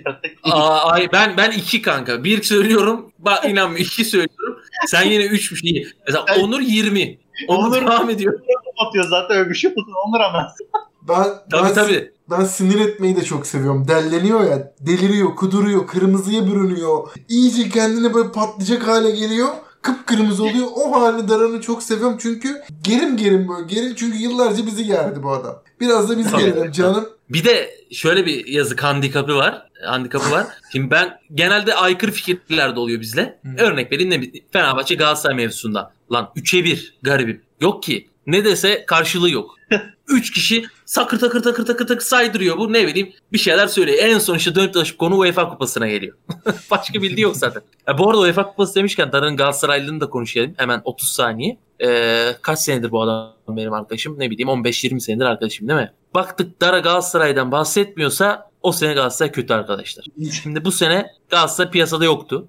artık. 0.10 0.32
Aa, 0.44 0.92
ay, 0.92 1.10
ben 1.13 1.38
ben 1.38 1.52
iki 1.52 1.82
kanka. 1.82 2.24
Bir 2.24 2.44
söylüyorum. 2.44 3.12
Bak 3.20 3.46
inanmıyor. 3.46 3.80
iki 3.80 4.06
söylüyorum. 4.06 4.60
Sen 4.88 5.04
yine 5.04 5.26
üç 5.26 5.52
bir 5.52 5.58
şey. 5.58 5.88
Mesela 6.08 6.26
ben, 6.28 6.39
Onur 6.39 6.62
20. 6.62 7.20
Onur, 7.48 7.68
Onur 7.68 7.82
devam 7.82 8.10
ediyor. 8.10 8.39
Atıyor 8.88 9.06
zaten 9.10 9.38
öyle 9.38 9.50
bir 9.50 9.56
şey 9.56 9.72
olsun. 9.72 9.94
Onur 10.08 10.20
ama. 10.20 10.48
Ben, 11.08 11.24
tabii 11.52 11.63
ben, 11.63 11.74
tabii. 11.74 12.12
Ben 12.30 12.44
sinir 12.44 12.80
etmeyi 12.80 13.16
de 13.16 13.24
çok 13.24 13.48
seviyorum. 13.48 13.88
Delleniyor 13.88 14.44
ya. 14.44 14.74
Deliriyor, 14.80 15.36
kuduruyor, 15.36 15.88
kırmızıya 15.88 16.46
bürünüyor. 16.48 17.08
İyice 17.30 17.70
kendine 17.70 18.13
böyle 18.13 18.32
patlayacak 18.32 18.88
hale 18.88 19.12
geliyor 19.12 19.50
kıpkırmızı 19.84 20.43
oluyor. 20.43 20.67
O 20.76 21.02
halini 21.02 21.30
Daran'ı 21.30 21.62
çok 21.62 21.84
seviyorum 21.84 22.17
çünkü 22.22 22.62
gerim 22.84 23.17
gerim 23.17 23.48
böyle 23.48 23.74
geril 23.74 23.96
çünkü 23.96 24.17
yıllarca 24.17 24.65
bizi 24.65 24.86
gerdi 24.86 25.24
bu 25.24 25.32
adam. 25.32 25.62
Biraz 25.80 26.10
da 26.10 26.17
biz 26.17 26.32
gelelim 26.32 26.72
canım. 26.72 27.10
Bir 27.30 27.46
de 27.46 27.69
şöyle 27.91 28.26
bir 28.26 28.48
yazık 28.48 28.84
handikapı 28.84 29.36
var. 29.36 29.67
Handikapı 29.86 30.32
var. 30.32 30.48
Şimdi 30.72 30.91
ben 30.91 31.19
genelde 31.34 31.76
aykırı 31.76 32.12
fikirler 32.12 32.76
de 32.76 32.80
oluyor 32.80 33.02
bizle. 33.02 33.39
Hmm. 33.41 33.58
Örnek 33.58 33.91
vereyim 33.91 34.12
ne 34.12 34.41
Fenerbahçe 34.52 34.96
Galatasaray 34.96 35.36
mevzusunda. 35.36 35.93
Lan 36.12 36.32
3'e 36.36 36.63
1 36.63 36.98
garibim. 37.02 37.41
Yok 37.62 37.84
ki. 37.84 38.08
Ne 38.28 38.46
dese 38.46 38.86
karşılığı 38.86 39.30
yok. 39.30 39.56
Üç 40.08 40.32
kişi 40.32 40.66
sakır 40.86 41.20
takır 41.20 41.44
takır 41.44 41.66
takır 41.66 41.88
takır 41.88 42.06
saydırıyor. 42.06 42.58
Bu 42.58 42.74
ne 42.74 42.88
bileyim 42.88 43.13
bir 43.34 43.38
şeyler 43.38 43.68
söylüyor. 43.68 43.98
En 44.02 44.20
son 44.20 44.36
işte 44.36 44.56
dönüp 44.56 44.74
dolaşıp 44.74 45.00
konu 45.00 45.18
UEFA 45.18 45.50
kupasına 45.50 45.88
geliyor. 45.88 46.18
Başka 46.72 47.02
bildiği 47.02 47.22
yok 47.22 47.36
zaten. 47.38 47.62
Ya 47.88 47.98
bu 47.98 48.10
arada 48.10 48.22
UEFA 48.22 48.48
kupası 48.48 48.76
demişken 48.76 49.12
Darın 49.12 49.38
Galatasaraylılığını 49.38 50.02
da 50.02 50.10
konuşalım. 50.10 50.54
Hemen 50.58 50.82
30 50.84 51.10
saniye. 51.10 51.58
Ee, 51.86 52.36
kaç 52.42 52.60
senedir 52.60 52.92
bu 52.92 53.02
adam 53.02 53.34
benim 53.50 53.74
arkadaşım? 53.74 54.20
Ne 54.20 54.32
bileyim 54.32 54.50
15-20 54.50 55.00
senedir 55.00 55.26
arkadaşım 55.26 55.68
değil 55.68 55.80
mi? 55.80 55.92
Baktık 56.13 56.62
Dara 56.62 56.80
Galatasaray'dan 56.80 57.52
bahsetmiyorsa 57.52 58.50
o 58.62 58.72
sene 58.72 58.94
Galatasaray 58.94 59.32
kötü 59.32 59.54
arkadaşlar. 59.54 60.06
Şimdi 60.44 60.66
bu 60.66 60.72
sene 60.72 61.08
Galatasaray 61.30 61.72
piyasada 61.72 62.06
yoktu. 62.06 62.48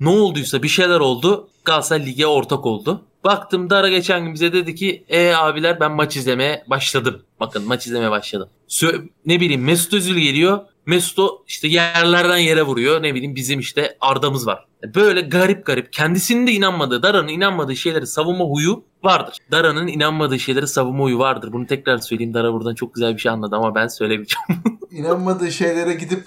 Ne 0.00 0.08
olduysa 0.08 0.62
bir 0.62 0.68
şeyler 0.68 1.00
oldu. 1.00 1.48
Galatasaray 1.64 2.06
lige 2.06 2.26
ortak 2.26 2.66
oldu. 2.66 3.04
Baktım 3.26 3.70
Dara 3.70 3.88
geçen 3.88 4.24
gün 4.24 4.34
bize 4.34 4.52
dedi 4.52 4.74
ki 4.74 5.04
e 5.08 5.34
abiler 5.34 5.80
ben 5.80 5.92
maç 5.92 6.16
izlemeye 6.16 6.64
başladım. 6.66 7.22
Bakın 7.40 7.66
maç 7.66 7.86
izlemeye 7.86 8.10
başladım. 8.10 8.48
Sö- 8.68 9.08
ne 9.26 9.40
bileyim 9.40 9.64
Mesut 9.64 9.94
Özil 9.94 10.14
geliyor. 10.14 10.60
Mesut 10.86 11.30
işte 11.46 11.68
yerlerden 11.68 12.36
yere 12.36 12.62
vuruyor. 12.62 13.02
Ne 13.02 13.14
bileyim 13.14 13.34
bizim 13.34 13.60
işte 13.60 13.96
Arda'mız 14.00 14.46
var. 14.46 14.64
Böyle 14.94 15.20
garip 15.20 15.66
garip 15.66 15.92
kendisinin 15.92 16.46
de 16.46 16.52
inanmadığı, 16.52 17.02
Dara'nın 17.02 17.28
inanmadığı 17.28 17.76
şeyleri 17.76 18.06
savunma 18.06 18.44
huyu 18.44 18.84
vardır. 19.04 19.36
Dara'nın 19.50 19.86
inanmadığı 19.86 20.38
şeyleri 20.38 20.66
savunma 20.66 21.04
huyu 21.04 21.18
vardır. 21.18 21.52
Bunu 21.52 21.66
tekrar 21.66 21.98
söyleyeyim. 21.98 22.34
Dara 22.34 22.52
buradan 22.52 22.74
çok 22.74 22.94
güzel 22.94 23.14
bir 23.14 23.18
şey 23.18 23.32
anladı 23.32 23.56
ama 23.56 23.74
ben 23.74 23.86
söylemeyeceğim. 23.86 24.46
İnanmadığı 24.90 25.52
şeylere 25.52 25.94
gidip 25.94 26.26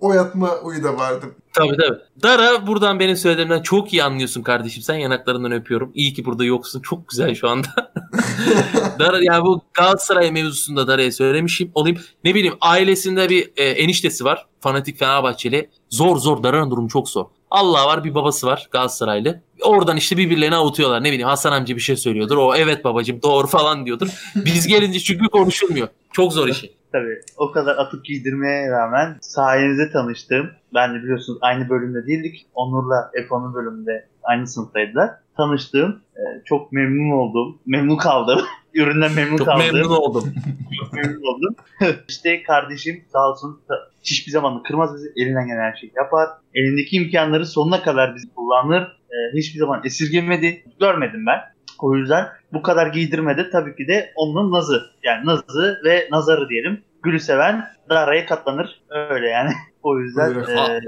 o 0.00 0.12
yatma 0.12 0.48
huyu 0.48 0.84
da 0.84 0.96
vardı. 0.96 1.26
Tabii 1.52 1.76
tabii. 1.76 1.98
Dara 2.22 2.66
buradan 2.66 3.00
benim 3.00 3.16
söylediğimden 3.16 3.62
çok 3.62 3.92
iyi 3.92 4.04
anlıyorsun 4.04 4.42
kardeşim. 4.42 4.82
Sen 4.82 4.94
yanaklarından 4.94 5.52
öpüyorum. 5.52 5.92
İyi 5.94 6.14
ki 6.14 6.24
burada 6.24 6.44
yoksun. 6.44 6.80
Çok 6.80 7.08
güzel 7.08 7.34
şu 7.34 7.48
anda. 7.48 7.68
Dara 8.98 9.18
yani 9.22 9.44
bu 9.44 9.62
Galatasaray 9.74 10.30
mevzusunda 10.30 10.86
Dara'ya 10.86 11.12
söylemişim 11.12 11.70
olayım. 11.74 11.98
Ne 12.24 12.34
bileyim 12.34 12.54
ailesinde 12.60 13.28
bir 13.28 13.50
e, 13.56 13.64
eniştesi 13.64 14.24
var. 14.24 14.46
Fanatik 14.60 14.98
Fenerbahçeli. 14.98 15.70
Zor 15.90 16.16
zor 16.16 16.42
Dara'nın 16.42 16.70
durumu 16.70 16.88
çok 16.88 17.08
zor. 17.08 17.24
Allah 17.50 17.86
var 17.86 18.04
bir 18.04 18.14
babası 18.14 18.46
var 18.46 18.68
Galatasaraylı. 18.70 19.42
Oradan 19.62 19.96
işte 19.96 20.16
birbirlerini 20.16 20.56
avutuyorlar. 20.56 21.04
Ne 21.04 21.08
bileyim 21.08 21.28
Hasan 21.28 21.52
amca 21.52 21.76
bir 21.76 21.80
şey 21.80 21.96
söylüyordur. 21.96 22.36
O 22.36 22.54
evet 22.54 22.84
babacım 22.84 23.22
doğru 23.22 23.46
falan 23.46 23.86
diyordur. 23.86 24.08
Biz 24.36 24.66
gelince 24.66 25.00
çünkü 25.00 25.28
konuşulmuyor. 25.28 25.88
Çok 26.12 26.32
zor 26.32 26.48
işi. 26.48 26.79
Tabii 26.92 27.20
o 27.36 27.52
kadar 27.52 27.76
atıp 27.76 28.04
giydirmeye 28.04 28.70
rağmen 28.70 29.16
sayenizde 29.20 29.90
tanıştım. 29.90 30.50
Ben 30.74 30.94
de 30.94 31.02
biliyorsunuz 31.02 31.38
aynı 31.42 31.68
bölümde 31.68 32.06
değildik. 32.06 32.46
Onur'la 32.54 33.10
Ekonomi 33.14 33.54
bölümünde 33.54 34.08
aynı 34.22 34.46
sınıftaydılar. 34.46 35.10
Tanıştığım, 35.36 36.00
çok 36.44 36.72
memnun 36.72 37.10
oldum. 37.10 37.58
Memnun 37.66 37.96
kaldım. 37.96 38.40
Üründen 38.74 39.12
memnun 39.12 39.36
çok 39.36 39.46
kaldım. 39.46 39.62
Çok 39.66 39.74
memnun 39.74 39.96
oldum. 39.96 40.34
çok 40.80 40.92
memnun 40.92 41.22
oldum. 41.22 41.56
İşte 42.08 42.42
kardeşim 42.42 43.04
sağ 43.12 43.30
olsun 43.30 43.60
hiçbir 44.02 44.32
zaman 44.32 44.62
kırmaz 44.62 44.94
bizi. 44.94 45.12
Elinden 45.16 45.46
gelen 45.46 45.60
her 45.60 45.76
şeyi 45.76 45.92
yapar. 45.96 46.28
Elindeki 46.54 46.96
imkanları 46.96 47.46
sonuna 47.46 47.82
kadar 47.82 48.14
bizi 48.14 48.34
kullanır. 48.34 48.82
E, 48.82 49.16
hiçbir 49.36 49.58
zaman 49.58 49.82
esirgemedi. 49.84 50.64
Görmedim 50.80 51.26
ben. 51.26 51.38
O 51.78 51.96
yüzden 51.96 52.28
bu 52.52 52.62
kadar 52.62 52.86
giydirmedi 52.86 53.48
tabii 53.52 53.76
ki 53.76 53.88
de 53.88 54.12
onun 54.16 54.52
nazı. 54.52 54.82
Yani 55.02 55.26
nazı 55.26 55.80
ve 55.84 56.08
nazarı 56.10 56.48
diyelim. 56.48 56.84
Gülü 57.02 57.20
seven 57.20 57.64
daraya 57.88 58.26
katlanır. 58.26 58.82
Öyle 58.90 59.28
yani. 59.28 59.50
o 59.82 59.98
yüzden 59.98 60.30
e, 60.30 60.80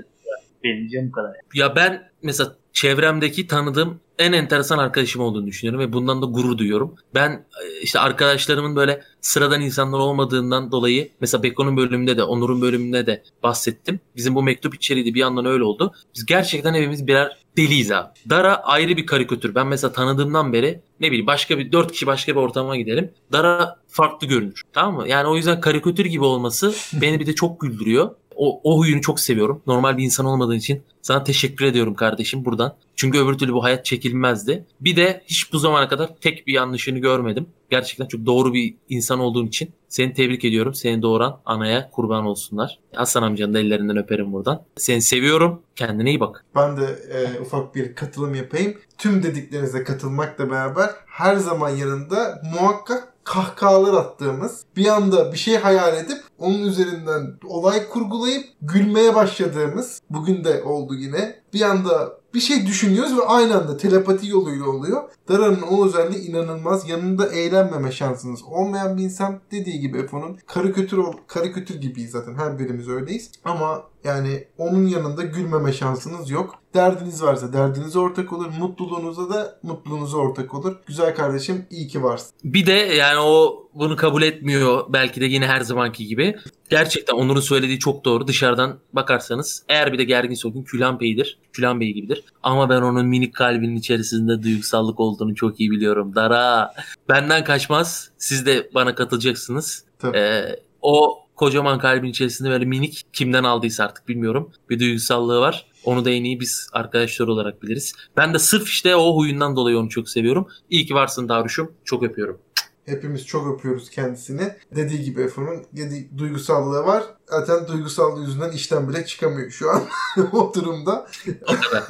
benim 0.65 1.09
bu 1.09 1.13
kadar. 1.13 1.37
Ya 1.55 1.77
ben 1.77 2.11
mesela 2.23 2.51
çevremdeki 2.73 3.47
tanıdığım 3.47 4.01
en 4.19 4.33
enteresan 4.33 4.79
arkadaşım 4.79 5.23
olduğunu 5.23 5.47
düşünüyorum 5.47 5.81
ve 5.81 5.93
bundan 5.93 6.23
da 6.23 6.27
gurur 6.27 6.59
duyuyorum. 6.59 6.95
Ben 7.15 7.31
e, 7.31 7.83
işte 7.83 8.01
arkadaşlarımın 8.01 8.77
böyle 8.77 9.03
sıradan 9.21 9.61
insanlar 9.61 9.99
olmadığından 9.99 10.73
dolayı 10.73 11.11
mesela 11.21 11.43
Beko'nun 11.43 11.77
bölümünde 11.77 12.17
de 12.17 12.23
Onur'un 12.23 12.63
bölümünde 12.63 13.07
de 13.07 13.23
bahsettim. 13.43 14.01
Bizim 14.17 14.35
bu 14.35 14.43
mektup 14.43 14.75
içeriği 14.75 15.15
bir 15.15 15.21
yandan 15.21 15.47
öyle 15.47 15.65
oldu. 15.65 15.93
Biz 16.15 16.27
gerçekten 16.27 16.75
hepimiz 16.75 17.07
birer 17.07 17.37
deliyiz 17.57 17.93
abi. 17.93 18.09
Dara 18.31 18.57
ayrı 18.57 18.97
bir 18.97 19.07
karikatür. 19.07 19.55
Ben 19.55 19.67
mesela 19.67 19.93
tanıdığımdan 19.93 20.53
beri 20.53 20.81
ne 21.01 21.07
bileyim 21.07 21.27
başka 21.27 21.59
bir 21.59 21.73
dört 21.73 21.93
kişi 21.93 22.07
başka 22.07 22.33
bir 22.33 22.41
ortama 22.41 22.77
gidelim. 22.77 23.11
Dara 23.33 23.77
farklı 23.89 24.27
görünür. 24.27 24.63
Tamam 24.73 24.95
mı? 24.95 25.09
Yani 25.09 25.29
o 25.29 25.37
yüzden 25.37 25.61
karikatür 25.61 26.05
gibi 26.05 26.25
olması 26.25 26.75
beni 26.93 27.21
bir 27.21 27.27
de 27.27 27.35
çok 27.35 27.61
güldürüyor. 27.61 28.11
O, 28.37 28.61
o 28.65 28.79
huyunu 28.79 29.01
çok 29.01 29.21
seviyorum. 29.21 29.63
Normal 29.67 29.97
bir 29.97 30.05
insan 30.05 30.27
olmadığın 30.27 30.57
için 30.57 30.83
sana 31.03 31.25
teşekkür 31.25 31.65
ediyorum 31.65 31.95
kardeşim 31.95 32.45
buradan. 32.45 32.77
Çünkü 32.97 33.19
öbür 33.19 33.39
türlü 33.39 33.53
bu 33.53 33.65
hayat 33.65 33.85
çekilmezdi. 33.85 34.67
Bir 34.81 34.97
de 34.97 35.23
hiç 35.27 35.53
bu 35.53 35.59
zamana 35.59 35.89
kadar 35.89 36.11
tek 36.21 36.47
bir 36.47 36.53
yanlışını 36.53 36.99
görmedim. 36.99 37.47
Gerçekten 37.71 38.07
çok 38.07 38.27
doğru 38.27 38.55
bir 38.55 38.75
insan 38.89 39.21
olduğun 39.21 39.47
için 39.47 39.71
seni 39.89 40.15
tebrik 40.15 40.45
ediyorum. 40.45 40.75
Seni 40.75 41.03
doğuran 41.03 41.41
anaya 41.45 41.91
kurban 41.91 42.27
olsunlar. 42.27 42.79
Hasan 42.95 43.23
amcanın 43.23 43.55
ellerinden 43.55 43.97
öperim 43.97 44.33
buradan. 44.33 44.63
Seni 44.77 45.03
seviyorum. 45.03 45.63
Kendine 45.77 46.11
iyi 46.11 46.21
bak. 46.21 46.45
Ben 46.57 46.77
de 46.77 46.85
e, 46.85 47.41
ufak 47.41 47.75
bir 47.75 47.95
katılım 47.95 48.35
yapayım. 48.35 48.75
Tüm 48.99 49.23
dediklerinize 49.23 49.85
katılmakla 49.85 50.51
beraber 50.51 50.91
her 51.07 51.37
zaman 51.37 51.69
yanında 51.69 52.43
muhakkak 52.55 53.13
kahkahalar 53.25 53.95
attığımız, 53.95 54.65
bir 54.77 54.87
anda 54.87 55.33
bir 55.33 55.39
şey 55.39 55.57
hayal 55.57 55.97
edip 55.97 56.19
onun 56.39 56.63
üzerinden 56.63 57.35
olay 57.45 57.89
kurgulayıp 57.89 58.45
gülmeye 58.63 59.15
başladığımız, 59.15 60.01
bugün 60.11 60.45
de 60.45 60.63
oldu 60.63 60.92
yine. 60.95 61.43
Bir 61.55 61.63
anda 61.63 62.23
bir 62.35 62.41
şey 62.41 62.67
düşünüyoruz 62.67 63.19
ve 63.19 63.23
aynı 63.23 63.57
anda 63.57 63.77
telepati 63.77 64.27
yoluyla 64.29 64.67
oluyor. 64.67 65.03
Dara'nın 65.29 65.63
o 65.63 65.87
özelliği 65.87 66.29
inanılmaz. 66.29 66.89
Yanında 66.89 67.27
eğlenmeme 67.27 67.93
şansınız 67.93 68.43
olmayan 68.43 68.97
bir 68.97 69.03
insan. 69.03 69.41
Dediği 69.51 69.81
gibi 69.81 69.99
Efo'nun 69.99 70.39
karikatür, 70.47 71.05
karikatür 71.27 71.81
gibiyiz 71.81 72.11
zaten. 72.11 72.35
Her 72.35 72.59
birimiz 72.59 72.89
öyleyiz. 72.89 73.31
Ama 73.45 73.92
yani 74.05 74.45
onun 74.59 74.87
yanında 74.87 75.23
gülmeme 75.23 75.73
şansınız 75.73 76.31
yok. 76.31 76.55
Derdiniz 76.75 77.23
varsa 77.23 77.53
derdinize 77.53 77.99
ortak 77.99 78.33
olur. 78.33 78.51
Mutluluğunuza 78.59 79.31
da 79.31 79.59
mutluluğunuza 79.63 80.17
ortak 80.17 80.55
olur. 80.55 80.77
Güzel 80.87 81.15
kardeşim 81.15 81.67
iyi 81.71 81.89
ki 81.89 82.03
varsın. 82.03 82.33
Bir 82.45 82.67
de 82.67 82.73
yani 82.73 83.19
o 83.19 83.63
bunu 83.75 83.97
kabul 83.97 84.23
etmiyor 84.23 84.85
belki 84.89 85.21
de 85.21 85.25
yine 85.25 85.47
her 85.47 85.61
zamanki 85.61 86.07
gibi. 86.07 86.37
Gerçekten 86.71 87.15
Onur'un 87.15 87.41
söylediği 87.41 87.79
çok 87.79 88.05
doğru. 88.05 88.27
Dışarıdan 88.27 88.79
bakarsanız 88.93 89.65
eğer 89.69 89.93
bir 89.93 89.99
de 89.99 90.05
gergin 90.05 90.49
o 90.49 90.53
gün 90.53 90.63
Külan 90.63 91.01
Bey'idir. 91.01 91.39
Külan 91.53 91.81
Bey 91.81 91.93
gibidir. 91.93 92.25
Ama 92.43 92.71
ben 92.71 92.83
onun 92.83 93.07
minik 93.07 93.35
kalbinin 93.35 93.77
içerisinde 93.77 94.43
duygusallık 94.43 95.01
olduğunu 95.01 95.35
çok 95.35 95.61
iyi 95.61 95.71
biliyorum. 95.71 96.15
Dara 96.15 96.75
benden 97.09 97.45
kaçmaz. 97.45 98.11
Siz 98.19 98.47
de 98.47 98.71
bana 98.75 98.95
katılacaksınız. 98.95 99.85
Tabii. 99.99 100.17
Ee, 100.17 100.57
o 100.83 101.22
kocaman 101.37 101.79
kalbin 101.79 102.09
içerisinde 102.09 102.51
böyle 102.51 102.65
minik 102.65 103.07
kimden 103.13 103.45
aldıysa 103.45 103.85
artık 103.85 104.09
bilmiyorum. 104.09 104.51
Bir 104.71 104.81
duygusallığı 104.81 105.41
var. 105.41 105.67
Onu 105.85 106.05
da 106.05 106.11
en 106.11 106.25
iyi 106.25 106.41
biz 106.41 106.69
arkadaşlar 106.73 107.29
olarak 107.29 107.63
biliriz. 107.63 107.95
Ben 108.17 108.35
de 108.35 108.39
sırf 108.39 108.69
işte 108.69 108.97
o 108.97 109.17
huyundan 109.17 109.57
dolayı 109.57 109.79
onu 109.79 109.89
çok 109.89 110.09
seviyorum. 110.09 110.47
İyi 110.71 110.87
ki 110.87 110.95
varsın 110.95 111.29
Daruş'um. 111.29 111.73
Çok 111.85 112.03
öpüyorum. 112.03 112.39
Hepimiz 112.87 113.27
çok 113.27 113.55
öpüyoruz 113.55 113.91
kendisini. 113.91 114.53
Dediği 114.75 115.03
gibi 115.03 115.23
Efe'nin 115.23 116.19
duygusallığı 116.19 116.85
var. 116.87 117.05
Zaten 117.31 117.69
duygusallığı 117.69 118.21
yüzünden 118.21 118.51
işten 118.51 118.89
bile 118.89 119.07
çıkamıyor 119.07 119.51
şu 119.51 119.71
an 119.71 119.83
o 120.33 120.55
durumda. 120.55 121.07
O 121.43 121.55
kadar. 121.61 121.85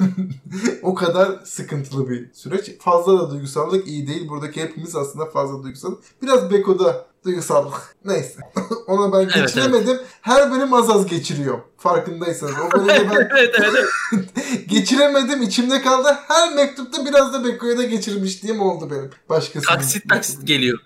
o 0.81 0.95
kadar 0.95 1.39
sıkıntılı 1.45 2.09
bir 2.09 2.33
süreç. 2.33 2.79
Fazla 2.79 3.19
da 3.19 3.31
duygusallık 3.31 3.87
iyi 3.87 4.07
değil. 4.07 4.29
Buradaki 4.29 4.61
hepimiz 4.61 4.95
aslında 4.95 5.25
fazla 5.25 5.63
duygusal. 5.63 5.95
Biraz 6.21 6.51
Beko'da 6.51 7.05
duygusallık. 7.25 7.95
Neyse. 8.05 8.39
Ona 8.87 9.13
ben 9.13 9.41
geçiremedim. 9.41 9.89
Evet, 9.89 9.99
evet. 9.99 10.05
Her 10.21 10.51
bölüm 10.51 10.73
az 10.73 10.89
az 10.89 11.05
geçiriyor. 11.05 11.59
Farkındaysanız. 11.77 12.53
O 12.67 12.71
bölümde 12.71 13.09
ben 13.09 13.29
evet, 13.31 13.55
evet, 13.59 13.73
evet. 13.73 14.69
geçiremedim. 14.69 15.41
içimde 15.41 15.81
kaldı. 15.81 16.17
Her 16.27 16.55
mektupta 16.55 17.05
biraz 17.05 17.33
da 17.33 17.45
Beko'ya 17.45 17.77
da 17.77 17.83
geçirmişliğim 17.83 18.61
oldu 18.61 18.91
benim. 18.91 19.09
Başkası. 19.29 19.65
Taksit 19.65 20.09
taksit 20.09 20.47
geliyor. 20.47 20.79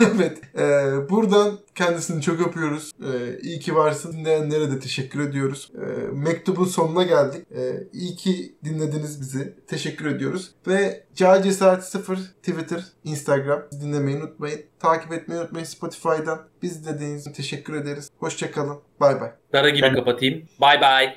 evet. 0.00 0.38
Ee, 0.58 1.10
buradan 1.10 1.58
kendisini 1.78 2.22
çok 2.22 2.46
öpüyoruz. 2.46 2.90
Ee, 3.02 3.38
iyi 3.42 3.60
ki 3.60 3.74
varsın. 3.74 4.12
Dinleyenlere 4.12 4.70
de 4.70 4.80
teşekkür 4.80 5.20
ediyoruz. 5.20 5.70
Ee, 5.74 5.78
mektubun 6.12 6.64
sonuna 6.64 7.02
geldik. 7.02 7.46
Ee, 7.56 7.88
iyi 7.92 8.16
ki 8.16 8.54
dinlediniz 8.64 9.20
bizi. 9.20 9.54
Teşekkür 9.66 10.06
ediyoruz. 10.06 10.50
Ve 10.66 11.04
Ca 11.14 11.42
Cesareti 11.42 11.86
0 11.86 12.16
Twitter, 12.16 12.84
Instagram. 13.04 13.62
Dinlemeyi 13.80 14.16
unutmayın. 14.16 14.60
Takip 14.78 15.12
etmeyi 15.12 15.40
unutmayın 15.40 15.66
Spotify'dan. 15.66 16.48
Biz 16.62 16.86
dinlediğiniz 16.86 17.20
için 17.20 17.32
teşekkür 17.32 17.74
ederiz. 17.74 18.10
Hoşçakalın. 18.18 18.78
Bay 19.00 19.20
bay. 19.20 19.30
Dara 19.52 19.70
gibi 19.70 19.92
kapatayım. 19.94 20.48
Bay 20.60 20.80
bay. 20.80 21.14